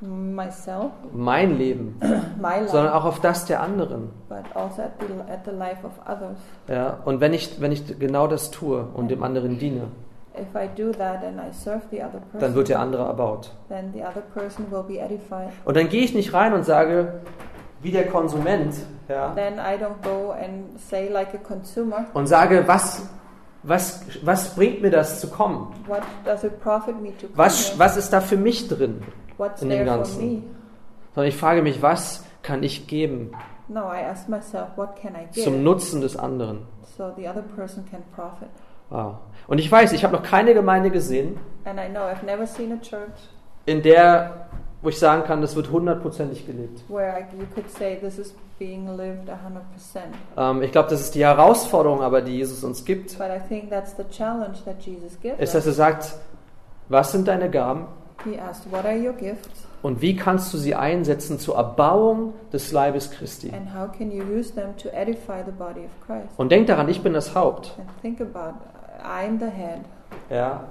[0.00, 1.96] myself, mein Leben,
[2.40, 4.10] my life, sondern auch auf das der anderen.
[4.28, 6.38] but also at the, at the life of others.
[6.68, 9.82] Ja, und wenn ich, wenn ich genau das tue und dem anderen diene,
[10.38, 13.50] If I do that and I serve the other person, dann wird der andere erbaut.
[13.68, 15.48] then the other person will be edified.
[15.64, 17.20] Und dann gehe ich nicht rein und sage,
[17.86, 18.74] wie der Konsument,
[19.08, 23.08] ja, Then I don't go and say like a consumer, und sage, was,
[23.62, 25.68] was, was bringt mir das zu kommen?
[25.86, 27.78] what does it profit me to come Was, here?
[27.78, 29.02] was ist da für mich drin?
[29.38, 30.34] What's in dem there for Ganzen?
[30.34, 30.42] me?
[31.14, 33.30] Sondern ich frage mich, was kann ich geben
[33.68, 36.62] No, I ask myself, what can I give zum Nutzen des anderen?
[36.96, 38.48] so the other person can profit?
[38.90, 39.18] Wow.
[39.46, 42.72] Und ich weiß, ich habe noch keine Gemeinde gesehen, And I know I've never seen
[42.72, 43.14] a church
[43.66, 44.48] in der,
[44.82, 46.82] wo ich sagen kann, das wird hundertprozentig gelebt.
[47.78, 48.10] say 100%.
[50.36, 53.70] Ähm, ich glaube, das ist die Herausforderung, aber die Jesus uns gibt, But I think
[53.70, 56.14] that's the challenge that Jesus gives ist, dass er sagt,
[56.88, 57.86] was sind deine Gaben
[58.24, 62.72] He asked, what are your gifts und wie kannst du sie einsetzen zur Erbauung des
[62.72, 63.52] Leibes Christi?
[63.52, 66.28] and how can you use them to edify the body of Christ?
[66.38, 67.74] Und denk daran, ich bin das Haupt.
[67.78, 68.58] And think about,
[69.04, 69.80] I'm the head
[70.30, 70.64] Ja.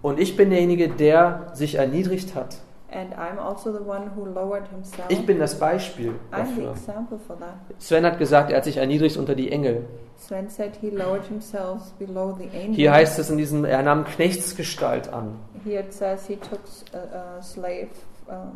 [0.00, 2.58] Und ich bin derjenige, der sich erniedrigt hat.
[2.92, 5.06] And I'm also the one who lowered himself.
[5.10, 6.70] Ich bin das Beispiel I'm the dafür.
[6.72, 7.54] example for that.
[7.78, 9.86] Sven hat gesagt, er hat sich erniedrigt unter die Engel.
[10.18, 12.76] Sven said he lowered himself below the angels.
[12.76, 15.36] Hier heißt es in diesem, er nahm Knechtsgestalt an.
[15.64, 16.60] Here it says he took
[16.94, 17.88] a, a slave
[18.28, 18.52] um,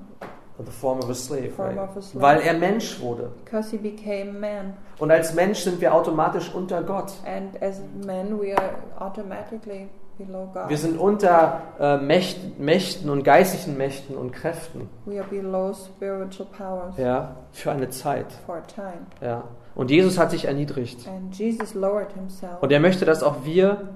[0.65, 1.77] The form of a slave, right?
[1.77, 2.23] of a slave.
[2.23, 3.31] Weil er Mensch wurde.
[3.45, 4.75] because he became man.
[4.99, 7.13] Und als Mensch sind wir automatisch unter Gott.
[7.27, 9.89] And as men, we are automatically.
[10.19, 14.89] Wir sind unter äh, Mächt, Mächten und geistlichen Mächten und Kräften.
[15.05, 18.27] we are below spiritual powers Ja, für eine Zeit.
[18.47, 19.07] for a time.
[19.21, 19.45] Ja.
[19.75, 21.07] Und Jesus hat sich erniedrigt.
[21.07, 22.63] And Jesus lowered himself.
[22.63, 23.89] Und er möchte, dass auch wir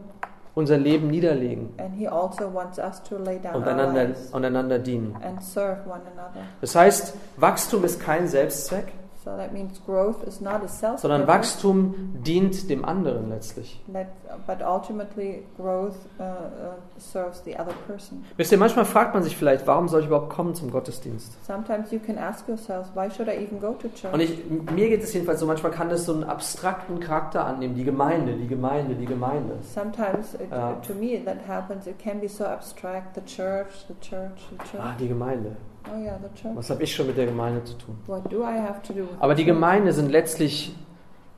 [0.54, 4.78] unser Leben niederlegen and he also wants us to lay down und einander, und einander
[4.78, 5.16] dienen.
[6.61, 11.26] Das heißt, Wachstum ist kein Selbstzweck, So that means growth is not a self sondern
[11.26, 13.78] Wachstum dient dem anderen letztlich.
[13.92, 14.06] that,
[14.46, 18.24] but ultimately growth uh, uh, serves the other person.
[18.38, 21.33] Wisst ihr, manchmal fragt man sich vielleicht, warum soll ich überhaupt kommen zum Gottesdienst?
[21.44, 24.14] Sometimes you can ask yourselves, why should I even go to church?
[24.14, 24.38] Und ich,
[24.74, 28.37] mir geht es jedenfalls so, manchmal kann das so einen abstrakten Charakter annehmen, die Gemeinde,
[28.37, 29.59] die Gemeinde, die Gemeinde.
[29.74, 30.76] Sometimes, it, Ja.
[30.87, 31.87] to me, that happens.
[31.87, 33.14] It can be so abstract.
[33.16, 34.80] The church, the church, the church.
[34.83, 35.56] Ah, die Gemeinde.
[35.87, 36.57] Oh yeah, the church.
[36.57, 37.97] Was habe ich schon mit der Gemeinde zu tun?
[38.07, 39.45] What do I have to do with Aber die?
[39.45, 40.75] Gemeinde sind letztlich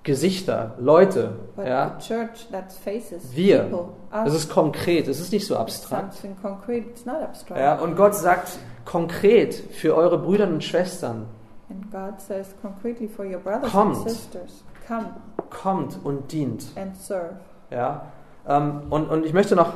[0.03, 1.33] Gesichter, Leute.
[1.55, 1.97] But Ja?
[2.01, 3.61] the church, that's faces, Wir.
[3.65, 6.17] people, Das ist konkret, es ist nicht so abstrakt.
[6.43, 6.89] concrete.
[6.91, 7.61] It's not abstract.
[7.61, 7.77] Ja?
[7.79, 11.27] Und Gott sagt konkret für eure Brüder und Schwestern,
[11.71, 13.97] And God says concretely for your brothers Kommt.
[13.97, 15.07] and sisters, come
[15.51, 16.65] kommt und dient.
[16.77, 17.37] and serve.
[17.71, 18.07] Ja?
[18.49, 19.73] Ähm, und, und ich möchte noch,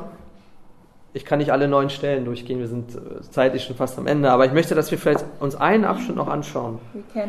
[1.17, 4.31] ich kann nicht alle neun Stellen durchgehen, wir sind äh, zeitlich schon fast am Ende,
[4.31, 6.77] aber ich möchte, dass wir vielleicht uns einen Abschnitt noch anschauen.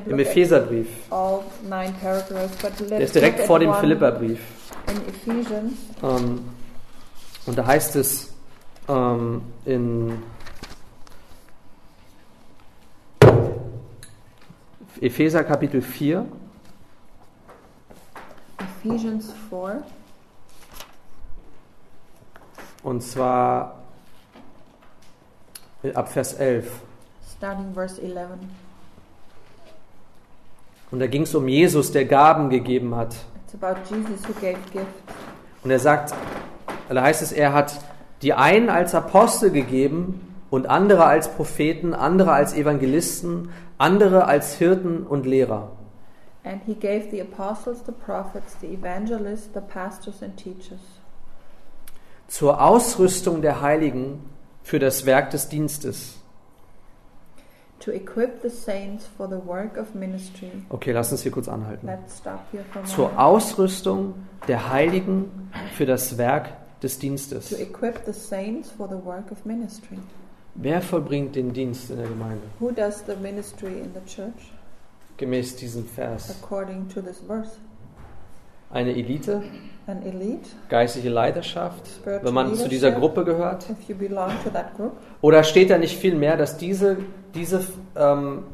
[0.06, 0.88] Im Epheserbrief.
[2.90, 4.40] Der ist direkt vor dem Philipperbrief.
[6.02, 6.40] Ähm,
[7.46, 8.34] und da heißt es
[8.88, 10.22] ähm, in
[15.00, 16.26] Epheser Kapitel 4,
[18.82, 19.82] Ephesians 4,
[22.88, 23.76] und zwar
[25.94, 26.80] ab Vers 11.
[27.36, 28.28] starting verse 11.
[30.90, 33.14] Und da ging es um Jesus, der Gaben gegeben hat.
[33.44, 34.88] It's about Jesus who gave gifts.
[35.62, 36.14] Und er sagt,
[36.88, 37.78] da heißt es, er hat
[38.22, 45.06] die einen als Apostel gegeben und andere als Propheten, andere als Evangelisten, andere als Hirten
[45.06, 45.72] und Lehrer.
[46.42, 50.97] And he gave the apostles, the prophets, the evangelists, the pastors, and teachers
[52.28, 54.20] zur Ausrüstung der Heiligen
[54.62, 56.18] für das Werk des Dienstes.
[57.80, 60.50] to equip the saints for the work of ministry.
[60.68, 61.86] Okay, lass uns hier kurz anhalten.
[61.86, 63.20] Let's stop here for a Zur moment.
[63.20, 64.14] Ausrüstung
[64.46, 66.50] der Heiligen für das Werk
[66.82, 67.54] des Dienstes.
[70.54, 72.42] Wer vollbringt den Dienst in der Gemeinde?
[72.58, 74.52] Who does the ministry in the church
[75.16, 76.30] Gemäß diesem Vers.
[76.42, 77.52] according to this verse?
[78.70, 79.42] Eine Elite,
[80.68, 83.70] Geistliche spiritual wenn man zu dieser Gruppe gehört?
[83.70, 84.92] if you belong to that group.
[85.22, 86.98] Oder steht da nicht viel mehr, dass diese,
[87.34, 88.44] diese, ähm,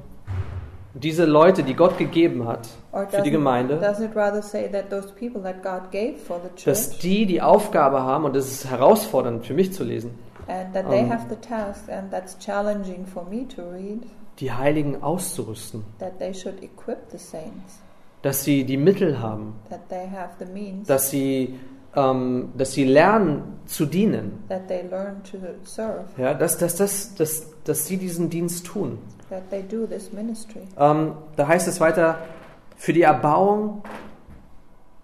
[0.95, 4.91] diese Leute, die Gott gegeben hat Or für die Gemeinde, does it rather say that
[4.91, 8.47] those people that God gave for the dass church die die Aufgabe haben, und das
[8.47, 10.13] ist herausfordernd für mich zu lesen,
[10.47, 14.03] and that they have the task, and that's challenging for me to read,
[14.39, 17.81] die Heiligen auszurüsten, that they should equip the saints,
[18.25, 19.55] dass sie die Mittel haben,
[20.47, 21.61] means, dass sie,
[21.95, 24.43] ähm, dass sie lernen zu dienen,
[26.17, 28.99] ja, dass, dass, dass, dass, dass sie diesen Dienst tun.
[30.79, 32.19] Ähm, da heißt es weiter,
[32.77, 33.83] für die Erbauung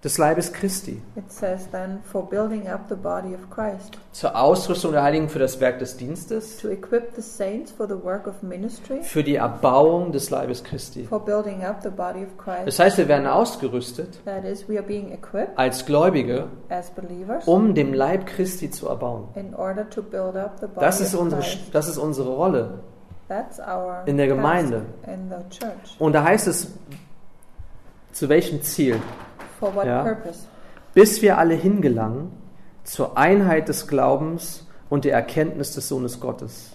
[0.03, 4.93] des Leibes Christi, It says then, for building up the body of Christ, zur Ausrüstung
[4.93, 8.43] der Heiligen für das Werk des Dienstes, to equip the saints for the work of
[8.43, 11.05] ministry, für die Erbauung des Leibes Christi.
[11.05, 12.67] for building up the body of Christ.
[12.67, 17.47] Das heißt, wir werden ausgerüstet That is, we are being equipped als Gläubige, as believers
[17.47, 19.29] um dem Leib Christi zu erbauen.
[19.35, 22.79] in order to build up the body Das ist unsere, das ist unsere Rolle.
[23.29, 24.87] That's our in der Gemeinde.
[25.07, 25.95] in the church.
[25.99, 26.69] Und da heißt es,
[28.13, 28.97] zu welchem Ziel?
[29.61, 30.03] For what Ja.
[30.03, 30.47] purpose?
[30.95, 32.33] Bis wir alle hingelangen
[32.85, 36.73] zur Einheit des Glaubens und der Erkenntnis des Sohnes Gottes.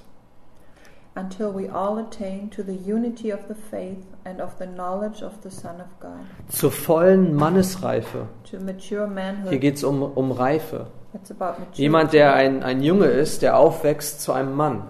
[1.18, 5.32] Until we all attain to the unity of the faith and of the knowledge of
[5.44, 6.12] the Son of God,
[6.52, 8.28] Zur vollen Mannesreife.
[8.50, 9.50] to mature manhood.
[9.50, 10.88] Hier geht es um, um Reife.
[11.14, 11.82] it's about maturity.
[11.84, 14.84] Jemand, der ein, ein Junge ist, der aufwächst zu einem Mann.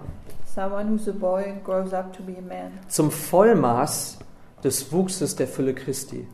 [0.52, 2.72] Someone who's a boy and grows up to be a man.
[2.88, 4.18] Zum Vollmaß
[4.64, 6.26] des Wuchses der Fülle Christi.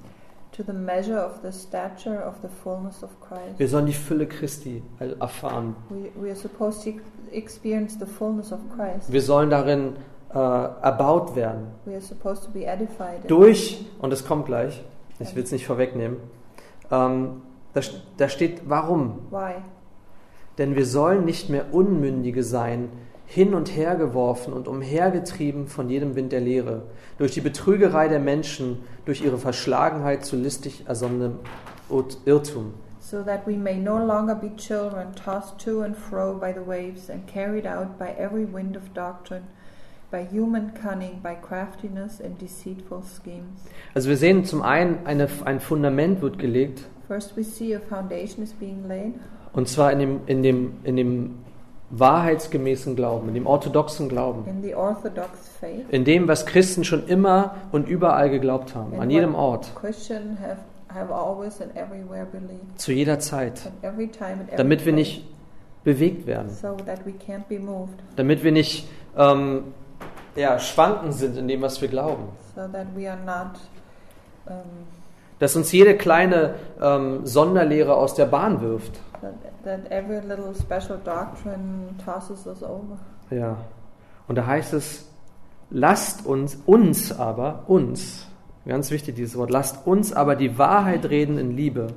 [0.57, 3.59] To the measure of the stature of the fullness of Christ.
[3.59, 4.83] Wir sollen die Fülle Christi
[5.19, 5.75] erfahren.
[5.89, 9.11] We, we are supposed to ex- experience the fullness of Christ.
[9.11, 9.97] Wir sollen darin
[10.35, 11.69] äh, erbaut werden.
[11.87, 13.29] We are supposed to be edified.
[13.29, 14.85] Durch, und es kommt gleich,
[15.19, 16.19] ich will es nicht vorwegnehmen,
[16.91, 17.81] ähm, da,
[18.19, 19.21] da steht, warum?
[19.31, 19.55] Why?
[20.59, 22.91] Denn wir sollen nicht mehr Unmündige sein,
[23.35, 26.83] hin und her geworfen und umhergetrieben von jedem Wind der Lehre,
[27.17, 31.39] durch die Betrügerei der Menschen, durch ihre Verschlagenheit zu listig ersonnenem
[32.27, 32.75] Irrtum.
[33.01, 37.11] so that we may no longer be children tossed to and fro by the waves
[37.11, 39.45] and carried out by every wind of doctrine,
[40.11, 43.61] by human cunning, by craftiness and deceitful schemes.
[43.95, 48.43] Also wir sehen zum einen, eine, ein Fundament wird gelegt, First, we see a foundation
[48.43, 49.15] is being laid,
[49.53, 51.35] und zwar in dem, in dem, in dem
[51.93, 54.45] wahrheitsgemäßen Glauben, in dem orthodoxen Glauben,
[55.61, 55.85] faith.
[55.91, 60.57] in dem, was Christen schon immer und überall geglaubt haben, an jedem Ort, have,
[60.89, 65.25] have always and everywhere believed, zu jeder Zeit, every time every damit wir nicht
[65.85, 69.75] bewegt werden, so that we can't be moved, damit wir nicht ähm,
[70.35, 72.25] ja, schwanken sind in dem, was wir glauben.
[72.55, 73.61] so that we are not
[74.47, 74.55] um,
[75.39, 79.01] Dass uns jede kleine ähm, Sonderlehre aus der Bahn wirft.
[79.65, 82.99] That, every little special doctrine tosses us over.
[83.31, 83.57] Ja.
[84.29, 85.07] Und da heißt es,
[85.71, 88.27] lasst uns, uns aber, uns,
[88.67, 91.89] ganz wichtig dieses Wort, lasst uns aber die Wahrheit reden in Liebe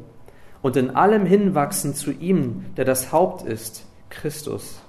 [0.62, 4.82] und in allem hinwachsen zu ihm, der das Haupt ist, Christus.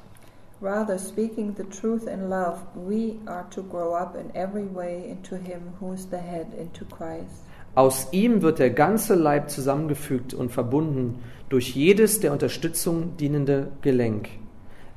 [0.62, 5.36] Rather, speaking the truth in love, we are to grow up in every way into
[5.36, 7.44] Him who is the head, into Christ.
[7.76, 14.30] Aus ihm wird der ganze Leib zusammengefügt und verbunden durch jedes der Unterstützung dienende Gelenk,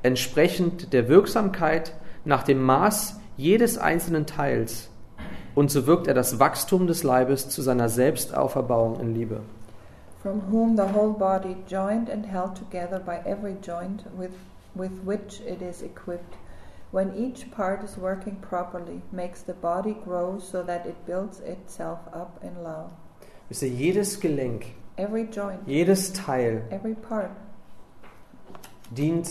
[0.02, 1.92] entsprechend der Wirksamkeit
[2.24, 4.88] nach dem Maß jedes einzelnen Teils.
[5.54, 9.42] Und so wirkt er das Wachstum des Leibes zu seiner Selbstauferbauung in Liebe.
[10.22, 14.32] From whom the whole body, joined and held together by every joint with,
[14.74, 16.34] with which it is equipped,
[16.92, 22.00] when each part is working properly, makes the body grow so that it builds itself
[22.12, 22.90] up in love.
[23.50, 27.30] Ihr, jedes Gelenk, Every joint, jedes Teil every part
[28.90, 29.28] dient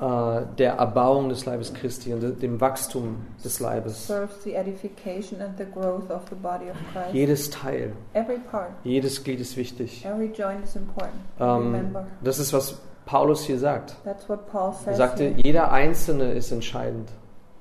[0.00, 4.06] äh, der Erbauung des Leibes Christi und dem Wachstum des Leibes.
[4.06, 7.14] serves the edification and the growth of the body of Christ.
[7.14, 10.04] Jedes Teil, Every part, jedes Glied ist wichtig.
[10.04, 11.20] every joint is important.
[11.38, 13.96] Ähm, Remember, das ist, was Paulus hier sagt.
[14.04, 15.34] Er sagte, here.
[15.42, 17.10] jeder Einzelne ist entscheidend.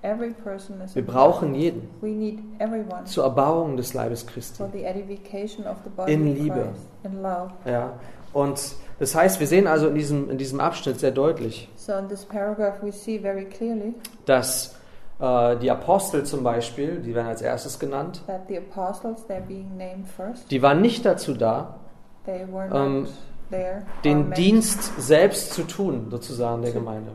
[0.03, 4.63] Wir brauchen jeden We need everyone zur Erbauung des Leibes Christi.
[6.05, 6.69] In Liebe.
[7.65, 7.93] Ja.
[8.31, 12.07] Und das heißt, wir sehen also in diesem, in diesem Abschnitt sehr deutlich, So in
[12.07, 13.95] this paragraph we see very clearly
[14.27, 14.75] dass
[15.19, 19.75] äh, die Apostel zum Beispiel, die werden als erstes genannt, that the apostles, they're being
[19.75, 20.51] named first.
[20.51, 21.79] die waren nicht dazu da,
[22.25, 23.07] They were Ähm,
[24.03, 27.11] den Dienst selbst zu tun, sozusagen der Gemeinde.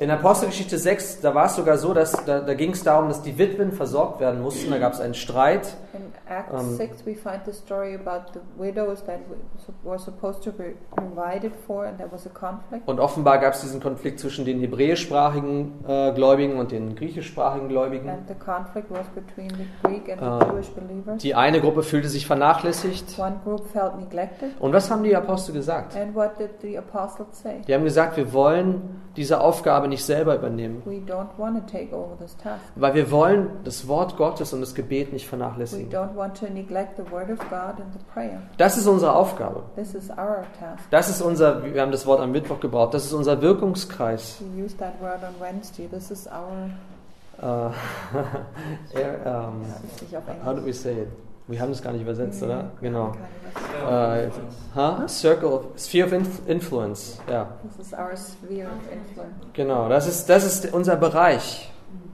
[0.00, 3.22] In Apostelgeschichte 6, da war es sogar so, dass da, da ging es darum, dass
[3.22, 4.70] die Witwen versorgt werden mussten.
[4.70, 5.76] Da gab es einen Streit.
[5.94, 10.52] In Acts 6, we find the story about the widows that w- were supposed to
[10.52, 12.86] be provided for, and there was a conflict.
[12.86, 18.08] Und offenbar gab es diesen Konflikt zwischen den hebräischsprachigen äh, Gläubigen und den griechischsprachigen Gläubigen.
[18.10, 21.22] And the conflict was between the Greek and the Jewish believers.
[21.22, 23.18] Die eine Gruppe fühlte sich vernachlässigt.
[23.18, 24.17] One group felt neglected.
[24.60, 25.96] Und was haben die Apostel gesagt?
[25.96, 27.62] And what did the apostles say?
[27.66, 31.94] Die haben gesagt, wir wollen diese Aufgabe nicht selber übernehmen, We don't want to take
[31.94, 32.60] over this task.
[32.76, 35.90] weil wir wollen das Wort Gottes und das Gebet nicht We vernachlässigen.
[35.90, 38.40] don't want to neglect the word of God and the prayer.
[38.56, 39.62] Das ist unsere Aufgabe.
[39.74, 40.84] This is our task.
[40.90, 44.38] Das ist unser, wir haben das Wort am Mittwoch gebraucht, das ist unser Wirkungskreis.
[44.54, 45.88] We use that word on Wednesday.
[45.88, 46.70] This is our.
[47.40, 47.70] Äh,
[48.94, 49.60] er, ähm,
[50.00, 51.08] nicht auf how do we say it?
[51.48, 52.64] Wir haben es gar nicht übersetzt, oder?
[52.80, 53.12] Nee, Genau.
[53.86, 54.30] keine Äh,
[54.74, 55.08] huh?
[55.08, 57.18] Circle of, Sphere of Inf- Influence.
[57.30, 59.34] Ja, This is our sphere of influence.
[59.54, 59.88] genau.
[59.88, 61.70] Das ist, das ist unser Bereich.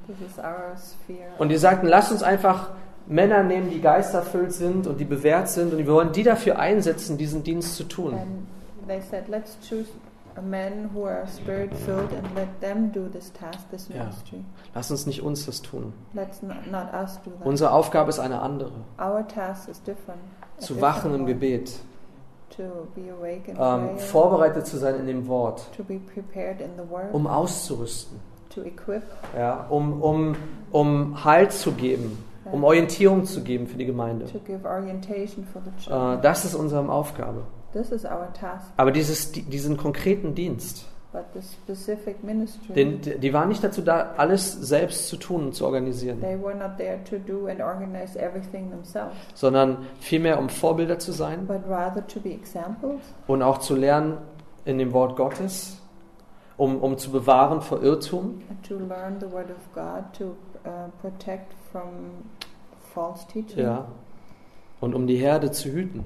[0.06, 1.30] This is our sphere.
[1.38, 2.70] Und die sagten, lasst uns einfach
[3.06, 7.18] Männer nehmen, die geisterfüllt sind und die bewährt sind und wir wollen die dafür einsetzen,
[7.18, 8.14] diesen Dienst zu tun.
[8.14, 9.86] And they said, let's choose
[10.42, 14.04] men who are spirit filled and let them do this task, this Ja.
[14.04, 14.44] ministry.
[14.74, 15.92] Lasst uns nicht uns das tun.
[16.12, 17.46] Let's not, not us do that.
[17.46, 18.72] Unsere Aufgabe ist eine andere.
[18.98, 20.20] Our task is different.
[20.58, 21.26] Zu wachen im.
[21.26, 21.80] Gebet,
[22.56, 26.70] To be awake in ähm, vorbereitet zu sein in dem Wort, To be prepared in
[26.76, 27.12] the word.
[27.12, 29.02] um auszurüsten, to equip.
[29.36, 30.36] ja, um, um,
[30.70, 32.16] um Halt zu geben,
[32.52, 34.26] um Orientierung zu geben für die Gemeinde.
[34.26, 37.42] Äh, das ist unsere Aufgabe.
[37.74, 38.66] This is our task.
[38.78, 43.82] Aber dieses, die- diesen konkreten Dienst, But the specific ministry, den, die waren nicht dazu
[43.82, 47.60] da, alles selbst zu tun und zu organisieren, they were not there to do and
[47.60, 53.42] organize everything themselves, sondern vielmehr um Vorbilder zu sein but rather to be examples und
[53.42, 54.16] auch zu lernen
[54.64, 55.78] in dem Wort Gottes,
[56.56, 60.34] um, um zu bewahren vor Irrtum and to learn the word of God, to
[61.00, 62.24] protect from
[62.92, 63.86] false teaching, ja,
[64.80, 66.02] und um die Herde zu hüten.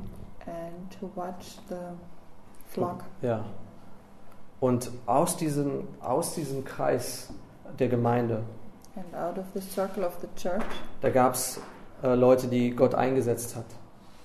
[0.49, 1.77] And to watch the
[2.69, 3.05] flock.
[3.23, 3.45] Ja.
[4.61, 7.33] Und aus diesem, aus diesem Kreis
[7.79, 8.43] der Gemeinde,
[8.97, 10.65] And out of the circle of the church,
[11.03, 11.61] da gab es
[12.03, 13.65] äh, Leute, die Gott eingesetzt hat.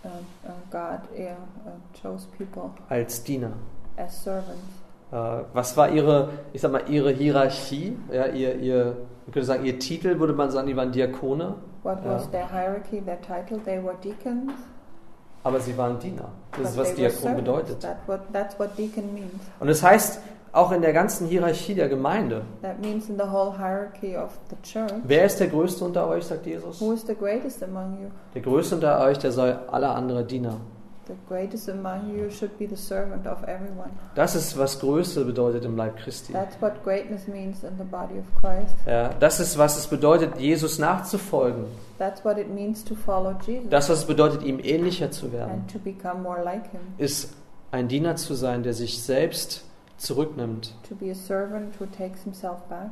[0.03, 1.71] uh, uh, God yeah, uh,
[2.01, 3.51] chose people als Diener.
[3.97, 4.63] as servants.
[5.11, 7.95] Äh, was war ihre, ich sag mal, ihre Hierarchie?
[8.11, 8.85] Ja, ihr, ihr,
[9.25, 13.01] man könnte sagen, ihr Titel, würde man sagen, die waren Diakone, What was their hierarchy,
[13.01, 13.59] their title?
[13.63, 14.53] They were deacons.
[15.43, 16.29] Aber sie waren Diener.
[16.57, 17.85] Das ist, was Diakon bedeutet.
[19.59, 20.19] Und es heißt,
[20.53, 24.55] auch in der ganzen Hierarchie der Gemeinde, That means in the whole hierarchy of the
[24.61, 24.93] church.
[25.03, 26.79] wer ist der Größte unter euch, sagt Jesus?
[26.79, 28.09] Who is the greatest among you?
[28.35, 30.57] Der Größte unter euch, der soll alle andere Diener.
[31.05, 33.89] The greatest among you should be the servant of everyone.
[34.15, 36.31] Das ist, was Größe bedeutet im Leib Christi.
[36.31, 38.73] That's what greatness means in the body of Christ.
[38.87, 41.65] Ja, das ist, was es bedeutet, Jesus nachzufolgen.
[41.97, 45.51] That's what it means to follow Jesus Das, was es bedeutet, ihm ähnlicher zu werden,
[45.51, 46.79] and to become more like him.
[46.97, 47.33] ist
[47.71, 49.65] ein Diener zu sein, der sich selbst
[49.97, 52.89] zurücknimmt To be a servant who takes himself back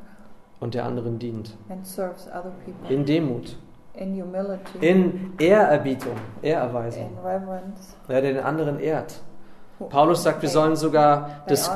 [0.60, 1.56] und der anderen dient.
[1.70, 3.56] and serves other people In Demut,
[3.94, 7.96] in humility, in Ehrerbietung, Ehrerweisung, in reverence.
[8.08, 9.22] ja, der den anderen ehrt.
[9.90, 11.72] Paulus sagt, wir sollen sogar das,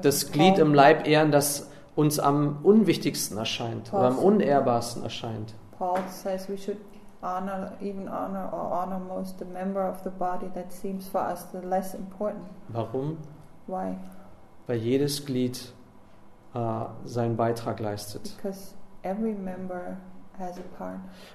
[0.00, 5.54] das Glied im Leib ehren, das uns am unwichtigsten erscheint oder am unehrbarsten erscheint.
[5.78, 6.78] Paul says we should
[7.22, 11.46] honor, even honor or honor most the member of the body that seems for us
[11.52, 12.44] the less important.
[12.68, 13.18] Warum?
[13.66, 13.96] Why?
[14.66, 15.72] Weil jedes Glied
[16.54, 16.58] äh,
[17.04, 18.34] seinen Beitrag leistet.
[18.36, 19.96] Because every member
[20.38, 20.56] has.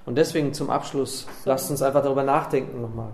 [0.06, 3.10] Und deswegen zum Abschluss, lasst uns einfach darüber nachdenken nochmal.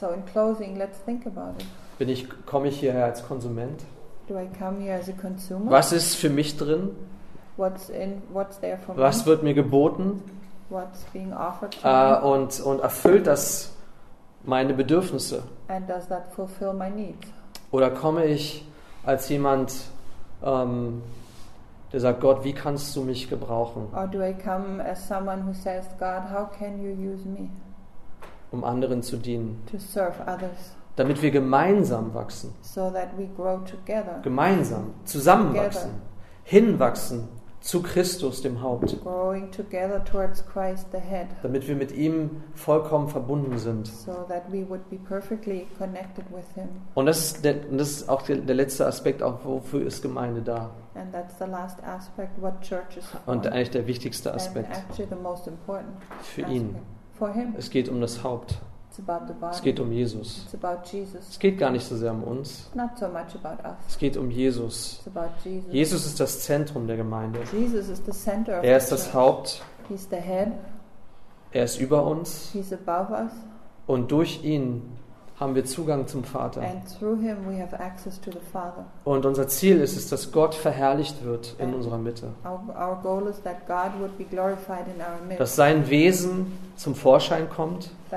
[0.00, 1.66] So in closing, let's think about it.
[1.98, 3.82] Bin ich, komme ich hierher als Konsument?
[4.28, 5.70] Do I come here as a consumer?
[5.70, 6.90] Was ist für mich drin?
[7.56, 8.22] What's in?
[8.32, 9.26] What's there for Was me?
[9.26, 10.22] wird mir geboten?
[10.70, 12.20] What's being offered to me?
[12.22, 13.72] und, und erfüllt das
[14.42, 15.44] meine Bedürfnisse?
[15.68, 17.26] And does that fulfill my needs?
[17.70, 18.64] Oder komme ich
[19.04, 19.72] als jemand,
[20.42, 21.02] ähm,
[21.94, 25.54] der sagt, Gott, wie kannst du mich gebrauchen, Or do I come as someone who
[25.54, 27.48] says, God, how can you use me
[28.50, 29.62] um anderen zu dienen?
[29.70, 30.74] to serve others?
[30.96, 35.90] Damit wir gemeinsam wachsen, so that we grow together, gemeinsam, zusammenwachsen,
[36.42, 37.28] hinwachsen
[37.64, 38.94] zu Christus, dem Haupt,
[40.52, 43.86] Christ head, damit wir mit ihm vollkommen verbunden sind.
[43.86, 46.68] so that we would be perfectly connected with Him?
[46.94, 50.42] Und das ist, der, das ist auch der, der letzte Aspekt, auch wofür ist Gemeinde
[50.42, 50.72] da?
[51.82, 52.38] Aspect.
[53.26, 54.76] Und eigentlich der wichtigste Aspekt
[56.22, 56.76] für ihn.
[57.56, 58.60] Es geht um das Haupt.
[58.94, 59.56] It's about the body.
[59.56, 60.42] Es geht um Jesus.
[60.44, 61.28] It's about Jesus.
[61.30, 62.70] Es geht gar nicht so sehr um uns.
[62.98, 63.06] So.
[63.88, 64.98] Es geht um Jesus.
[64.98, 65.72] It's about Jesus.
[65.72, 67.40] Jesus ist das Zentrum der Gemeinde.
[67.52, 69.12] Jesus is the center of Er ist das.
[69.12, 69.62] Haupt.
[69.88, 70.52] He's the head.
[71.52, 72.52] Er ist über uns.
[73.86, 74.82] Und durch ihn
[75.38, 76.60] haben wir Zugang zum Vater.
[76.62, 78.84] And through him we have access to the Father.
[79.04, 82.28] Und unser Ziel ist es, dass Gott verherrlicht wird in unserer Mitte.
[85.38, 87.90] Dass sein Wesen zum Vorschein kommt.
[88.10, 88.16] uh.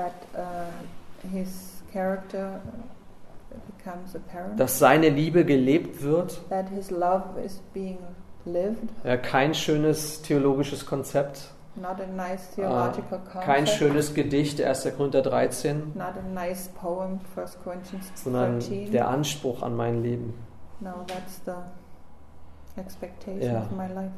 [4.56, 6.40] Dass seine Liebe gelebt wird.
[6.50, 7.98] that his love is being
[8.44, 8.88] lived.
[9.04, 11.50] Ja, kein schönes theologisches Konzept.
[11.76, 13.44] Not a nice theological concept.
[13.44, 14.96] Kein schönes Gedicht, 1.
[14.96, 15.92] Korinther 13.
[15.94, 18.90] Not a nice poem, 1 Corinthians Sondern 13.
[18.90, 20.34] der Anspruch an mein Leben.
[20.80, 23.60] no, that's the expectation Ja.
[23.62, 24.12] of my life.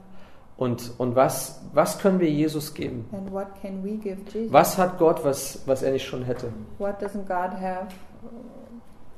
[0.56, 3.06] Und, und was, was können wir Jesus geben?
[3.12, 4.52] And what can we give Jesus?
[4.52, 6.52] Was hat Gott, was, was er nicht schon hätte?
[6.78, 7.88] What doesn't God have?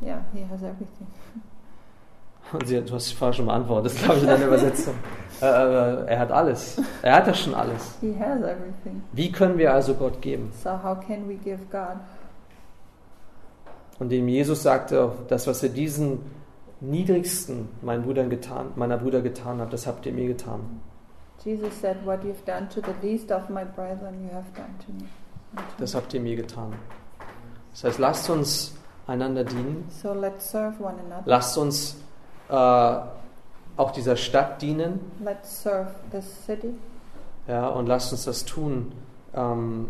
[0.01, 1.07] Yeah, he has everything.
[2.53, 4.95] Und sie, du hast die Frage schon beantwortet, das glaube ich in deiner Übersetzung.
[5.43, 6.81] Äh, äh, er hat alles.
[7.03, 7.97] Er hat ja schon alles.
[8.01, 9.03] He has everything.
[9.13, 10.53] Wie können wir also Gott geben?
[10.63, 11.97] So how can we give God?
[13.99, 16.21] Und dem Jesus sagte, das, was ihr diesen
[16.81, 20.81] niedrigsten meinen Brüdern getan, meiner Brüder getan habt, das habt ihr mir getan.
[21.45, 24.93] Jesus said, What you've done to the least of my brethren, you have done to
[24.93, 25.09] me.
[25.79, 26.73] Das habt ihr mir getan.
[27.73, 28.75] Das heißt, lasst uns
[29.07, 29.89] einander dienen.
[29.91, 31.23] So let's serve one another.
[31.25, 31.97] Lasst uns
[32.49, 32.97] äh,
[33.77, 35.01] auch dieser Stadt dienen.
[35.25, 36.75] Let's serve this city.
[37.49, 38.93] Ja, und lasst uns das tun
[39.35, 39.89] ähm,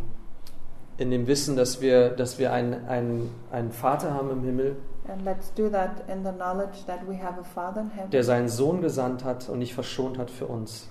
[0.96, 4.76] in dem Wissen, dass wir, dass wir einen, einen, einen Vater haben im Himmel,
[5.08, 8.22] And let's do that in the knowledge that we have a Father in heaven der
[8.22, 10.88] seinen Sohn gesandt hat und nicht verschont hat für uns.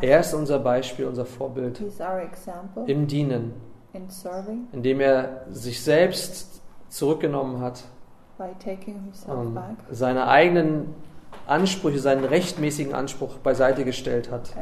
[0.00, 3.54] Er ist unser Beispiel, unser Vorbild He's our example im Dienen,
[4.72, 7.82] indem er sich selbst zurückgenommen hat,
[8.94, 9.58] himself ähm,
[9.90, 10.94] seine eigenen
[11.46, 14.52] Ansprüche, seinen rechtmäßigen Anspruch beiseite gestellt hat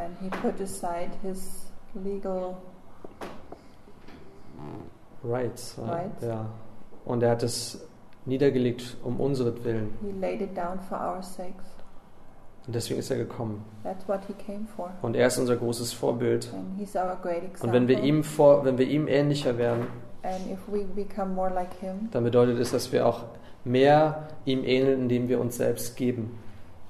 [5.24, 5.76] Rights.
[5.79, 6.24] Rights.
[6.24, 6.47] Ja.
[7.05, 7.87] Und er hat es
[8.24, 9.18] niedergelegt um
[10.95, 11.64] our sakes.
[12.66, 13.64] Und deswegen ist er gekommen.
[13.83, 14.91] That's what he came for.
[15.01, 16.53] Und er ist unser großes Vorbild.
[16.53, 19.87] Und wenn wir ihm vor, wenn wir ihm ähnlicher werden,
[20.22, 23.24] And if we become more like Him, dann bedeutet es, dass wir auch
[23.65, 26.39] mehr ihm ähneln, indem wir uns selbst geben.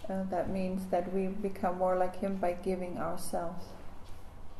[0.08, 3.66] uh, that means that we become more like Him by giving ourselves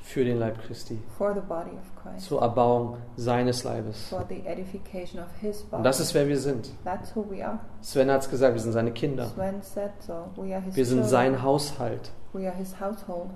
[0.01, 4.09] für den Leib Christi, for the body of Christ, zur Erbauung seines Leibes.
[4.09, 5.83] for the edification of His Und body.
[5.85, 6.71] das ist, wer wir sind.
[6.85, 7.59] That's who we are.
[7.83, 9.27] Sven hat es gesagt, wir sind seine Kinder.
[9.35, 10.29] Sven said so.
[10.37, 11.11] We are His Wir sind children.
[11.11, 12.11] sein Haushalt.
[12.33, 13.31] We are His household.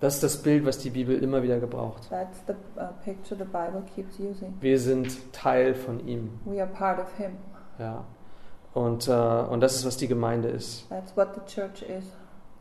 [0.00, 2.08] Das ist das Bild, was die Bibel immer wieder gebraucht.
[2.08, 4.54] That's the uh, picture the Bible keeps using.
[4.60, 6.30] Wir sind Teil von ihm.
[7.80, 8.04] Ja.
[8.74, 10.88] Und, äh, und das ist, was die Gemeinde ist.
[10.90, 12.04] That's what the church is.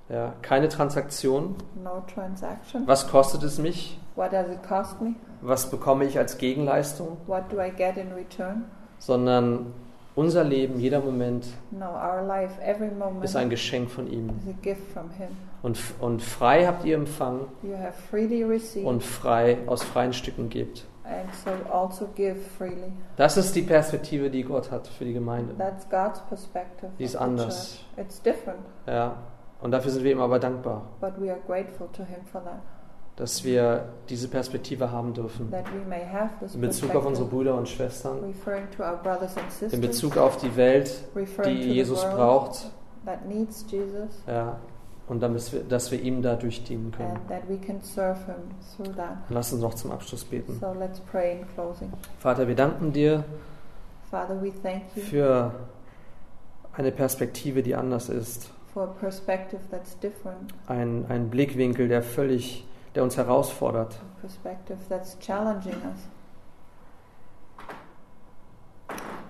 [0.10, 0.34] Ja.
[0.42, 1.56] Keine Transaktion.
[1.84, 2.88] No transaction.
[2.88, 4.00] Was kostet es mich?
[4.16, 5.14] What does it cost me?
[5.42, 7.18] Was bekomme ich als Gegenleistung?
[7.28, 8.66] What do I get in return?
[8.98, 9.68] Sondern
[10.16, 14.30] unser Leben, jeder Moment No, our life, every moment ist ein Geschenk von ihm.
[14.30, 15.28] is a gift from Him.
[15.62, 20.50] Und, und frei habt ihr empfangen You have freely received und frei aus freien Stücken
[20.50, 20.86] gebt.
[21.10, 22.94] And so also give freely.
[23.18, 25.56] Das ist die Perspektive, die Gott hat für die Gemeinde.
[25.58, 26.92] That's God's perspective.
[27.00, 27.80] Die ist anders.
[27.98, 29.18] It's different, Ja.
[29.62, 32.62] Und dafür sind wir ihm aber dankbar, but we are grateful to Him for that.
[33.18, 35.52] dass wir diese Perspektive haben dürfen.
[35.52, 38.96] That we may have this In Bezug auf unsere Brüder und Schwestern, referring to our
[38.96, 41.04] brothers and sisters, in Bezug auf die Welt,
[41.46, 42.72] die Jesus braucht,
[43.06, 44.58] that needs Jesus, ja.
[45.10, 47.10] Und dass wir, dass wir ihm dadurch dienen können.
[47.16, 48.36] and that we can serve Him
[48.76, 49.18] through that.
[49.30, 50.58] Lass uns noch zum Abschluss beten.
[50.62, 51.92] So let's pray in closing.
[52.20, 53.24] Vater, wir danken dir
[54.12, 55.52] Father, we thank you für
[56.74, 58.50] eine Perspektive, die anders ist.
[58.74, 63.96] for a perspective that's different, Ein, ein Blickwinkel, der völlig, der uns herausfordert.
[63.96, 66.08] a perspective that's challenging us.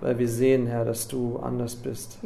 [0.02, 2.20] Weil wir sehen, Herr, dass du anders bist.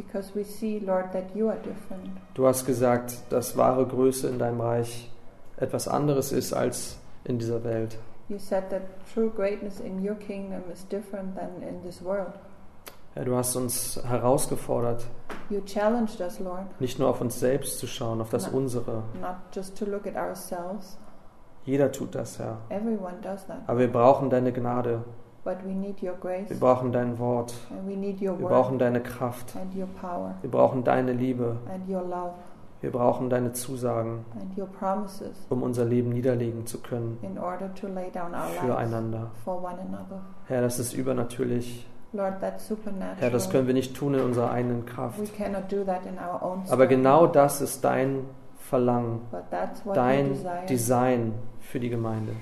[0.44, 2.08] See, Lord, that you are different.
[2.34, 5.10] Du hast gesagt, dass wahre Größe in deinem Reich
[5.56, 7.98] etwas anderes ist als in dieser Welt.
[8.28, 12.32] You said that true greatness in your kingdom is different than in this world.
[13.14, 15.06] Herr, du hast uns herausgefordert,
[15.50, 18.54] You challenged us, Lord, nicht nur auf uns selbst zu schauen, auf das Nein.
[18.54, 19.02] Unsere.
[19.20, 20.96] not just to look at ourselves.
[21.64, 22.58] Jeder tut das, Herr.
[22.70, 23.58] Everyone does that.
[23.66, 25.04] Aber wir brauchen deine Gnade.
[25.44, 27.52] But we need your grace Wir brauchen dein Wort.
[27.70, 29.54] and we need your Wir brauchen deine Kraft.
[29.56, 31.58] and your power Wir brauchen deine Liebe.
[31.72, 32.32] and your love
[32.80, 37.72] Wir brauchen deine Zusagen, and your promises um unser Leben niederlegen zu können in order
[37.74, 39.30] to lay down our lives füreinander.
[39.44, 40.20] for one another.
[40.48, 41.86] Herr, das ist übernatürlich.
[42.12, 43.16] Lord, that's supernatural.
[43.20, 45.18] Herr, das können wir nicht tun in unserer eigenen Kraft.
[45.20, 48.26] We cannot do that in our own Aber genau das ist dein
[48.58, 50.66] Verlangen, But that's what you dein.
[50.68, 52.32] Design für die Gemeinde.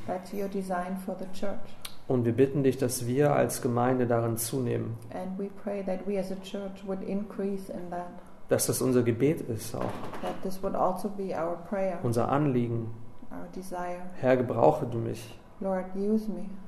[2.08, 6.18] Und wir bitten dich, dass wir als Gemeinde darin zunehmen, And we pray that we
[6.18, 8.06] as a church would increase in that.
[8.48, 9.80] dass das unser Gebet ist auch,
[10.20, 12.90] That this would also be our prayer, unser Anliegen.
[13.30, 14.02] our desire.
[14.20, 15.84] Herr, gebrauche du mich Lord,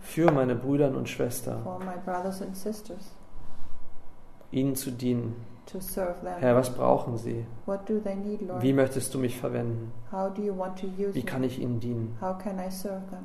[0.01, 1.62] für meine Brüder und Schwestern,
[4.53, 5.35] ihnen zu dienen.
[6.41, 7.45] Herr, was brauchen sie?
[7.66, 8.41] Need?
[8.61, 9.93] Wie möchtest du mich verwenden?
[11.12, 12.16] Wie kann ich ihnen dienen?
[12.20, 13.24] How can I serve them?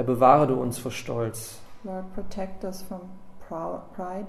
[0.00, 1.60] Herr, bewahre du uns vor Stolz.
[1.84, 3.00] Lord, protect us from
[3.46, 4.28] pride.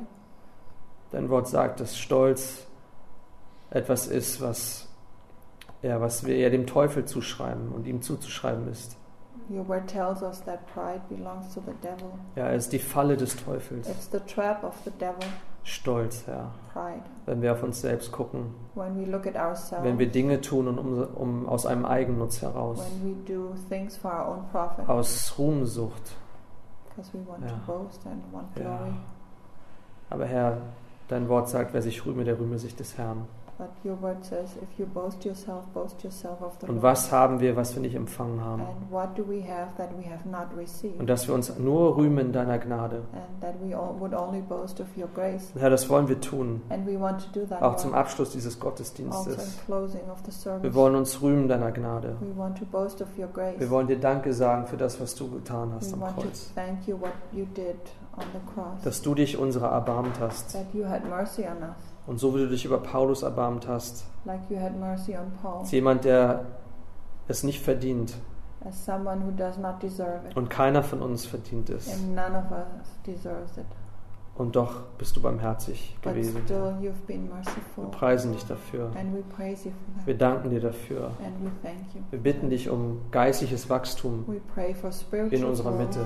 [1.12, 2.68] Dein Wort sagt, dass Stolz
[3.70, 4.90] etwas ist, was,
[5.82, 8.98] ja, was wir eher dem Teufel zuschreiben und ihm zuzuschreiben ist.
[9.50, 12.12] Your word tells us that pride belongs to the devil.
[12.36, 13.88] Ja, es ist die Falle des Teufels.
[13.88, 15.24] It's the trap of the devil,
[15.64, 16.52] Stolz, Herr.
[16.74, 17.04] pride.
[17.26, 20.68] Wenn wir auf uns selbst gucken, When we look at ourselves, wenn wir Dinge tun
[20.68, 24.88] und um, um aus einem Eigennutz heraus, when we do things for our own profit,
[24.90, 26.16] aus Ruhmsucht.
[26.90, 27.50] because we want Ja.
[27.52, 28.64] to boast and want Ja.
[28.78, 28.92] glory.
[30.10, 30.58] Aber Herr,
[31.08, 33.26] dein Wort sagt, wer sich rühme, der rühme sich des Herrn.
[33.62, 37.40] But your word says, if you boast yourself, boast yourself of the Und was haben
[37.42, 38.64] wir, was wir nicht empfangen haben?
[38.64, 41.00] And what do we have that we have not received?
[41.00, 43.04] Und dass wir uns nur rühmen in deiner Gnade.
[43.14, 45.52] and that we all would only boast of your grace.
[45.56, 46.64] Herr, das wollen wir tun.
[46.70, 49.60] And we want to do that Auch zum Abschluss dieses also Gottesdienstes.
[49.68, 50.64] service.
[50.64, 52.16] Wir wollen uns rühmen deiner Gnade.
[52.20, 53.60] we want to boast of your grace.
[53.60, 56.52] Wir wollen dir Danke sagen für das, was du getan hast we am Kreuz.
[56.56, 57.78] thank you what you did
[58.18, 58.82] on the cross.
[58.84, 60.58] Dass du dich unserer erbarmt hast.
[62.12, 64.04] Und so wie du dich über Paulus erbarmt hast.
[64.26, 66.44] like you had mercy on Paul, Als jemand, der
[67.30, 68.14] es nicht verdient
[68.68, 70.36] as someone who does not deserve it.
[70.36, 71.88] und keiner von uns verdient es.
[71.88, 73.66] And none of us deserves it.
[74.34, 76.42] Und doch bist du barmherzig gewesen.
[76.48, 78.90] Wir preisen dich dafür.
[80.06, 81.12] Wir danken dir dafür.
[82.10, 84.26] Wir bitten dich um geistliches Wachstum,
[85.32, 86.00] in unserer Mitte.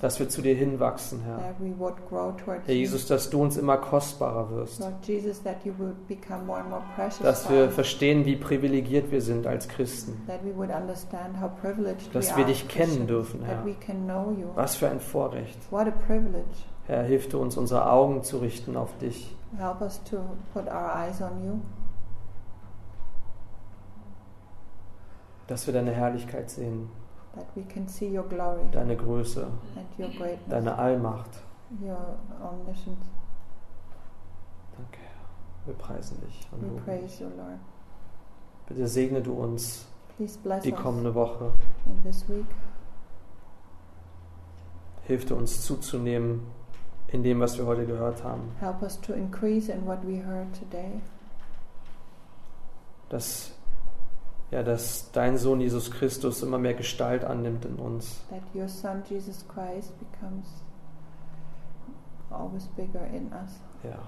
[0.00, 1.38] dass wir zu dir hinwachsen, Herr.
[2.64, 2.74] Herr.
[2.74, 4.80] Jesus, dass du uns immer kostbarer wirst.
[7.22, 10.22] Dass wir verstehen, wie privilegiert wir sind als Christen.
[12.12, 13.64] Dass wir dich kennen dürfen, Herr.
[14.54, 15.58] Was für ein Vorrecht.
[16.86, 19.34] Herr, hilf du uns, unsere Augen zu richten auf dich.
[19.58, 20.18] Help us to
[20.52, 21.60] put our eyes on you,
[25.46, 26.88] Dass wir deine Herrlichkeit sehen,
[27.34, 31.30] that we can see your glory deine Größe, and your greatness, deine Allmacht.
[31.80, 31.96] your
[32.42, 33.04] omniscience.
[34.76, 35.66] Danke, Herr.
[35.66, 37.58] Wir preisen dich und We praise you, Lord.
[38.66, 41.52] Bitte segne du uns Please bless die us kommende Woche.
[41.86, 42.46] in this week.
[45.04, 46.42] Hilf du uns zuzunehmen
[47.16, 48.42] in dem, was wir heute gehört haben.
[48.60, 51.00] Help us to increase in what we heard today,
[53.08, 53.52] Dass,
[54.50, 58.20] ja, dass dein Sohn Jesus Christus immer mehr Gestalt annimmt in uns.
[58.30, 60.46] that your Son Jesus Christ becomes
[62.30, 63.60] always bigger in us.
[63.84, 63.98] Ja,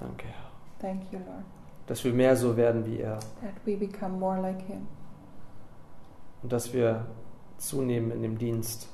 [0.00, 0.50] danke, Herr.
[0.80, 1.44] Thank you, Lord.
[1.86, 3.18] Dass wir mehr so werden wie er.
[3.42, 4.86] That we become more like Him
[6.42, 7.06] Und dass wir
[7.58, 8.88] zunehmen in dem Dienst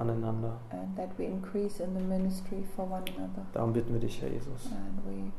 [0.00, 0.52] aneinander.
[0.70, 3.46] and that we increase in the ministry for one another.
[3.52, 4.66] Darum bitten wir dich, Herr Jesus.
[4.66, 5.30] And we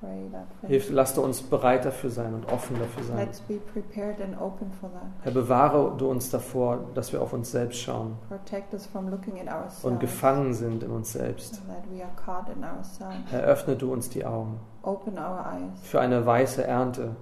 [0.00, 3.16] pray that for Hilf, lass du uns bereit dafür sein und offen dafür sein.
[3.18, 5.02] Let's be prepared and open for that.
[5.22, 9.34] Herr, bewahre du uns davor, dass wir auf uns selbst schauen Protect us from looking
[9.40, 9.84] at ourselves.
[9.84, 11.60] und gefangen sind in uns selbst.
[11.60, 13.14] and That we are caught in ourselves.
[13.30, 17.14] Herr, öffne du uns die Augen Open our eyes für eine weiße Ernte,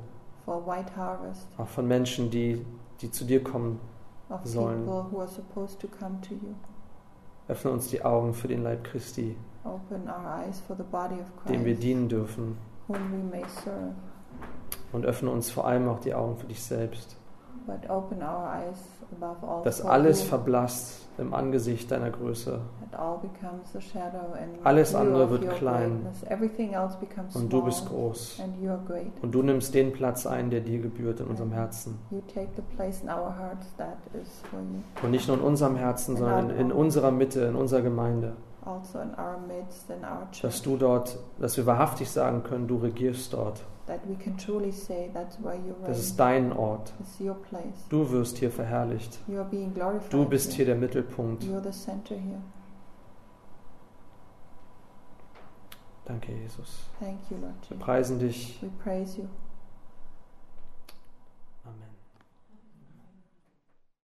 [0.47, 2.65] for white harvest auch von Menschen, die,
[3.03, 3.79] die zu dir kommen.
[4.31, 4.85] of Sollen.
[4.87, 6.55] people who are supposed to come to you.
[7.51, 11.27] Öffne uns die Augen für den Leib Christi, Open our eyes for the body of
[11.49, 12.57] dem wir Christ, dienen dürfen.
[14.93, 17.17] Und öffne uns vor allem auch die Augen für dich selbst.
[17.67, 18.79] But open our eyes
[19.65, 22.61] Dass alles verblasst im Angesicht deiner Größe.
[24.65, 26.07] Alles andere wird klein.
[27.35, 28.43] Und du bist groß.
[29.23, 31.99] Und du nimmst den Platz ein, der dir gebührt in unserem Herzen.
[35.03, 38.37] Und nicht nur in unserem Herzen, sondern in, unserer Mitte, in unserer Gemeinde.
[38.65, 38.99] Also
[40.43, 43.65] Dass du dort, dass wir wahrhaftig sagen können, du regierst dort.
[43.91, 45.87] That we can truly say that's where you reign.
[45.87, 46.93] Das ist dein Ort.
[47.01, 47.89] It's your place.
[47.89, 49.19] Du wirst hier verherrlicht.
[49.27, 50.13] You are being glorified.
[50.13, 51.43] Du bist hier der Mittelpunkt.
[51.43, 52.41] You are the center here.
[56.05, 56.85] Danke, Jesus.
[57.01, 59.29] Thank you, Lord Wir preisen dich We praise you.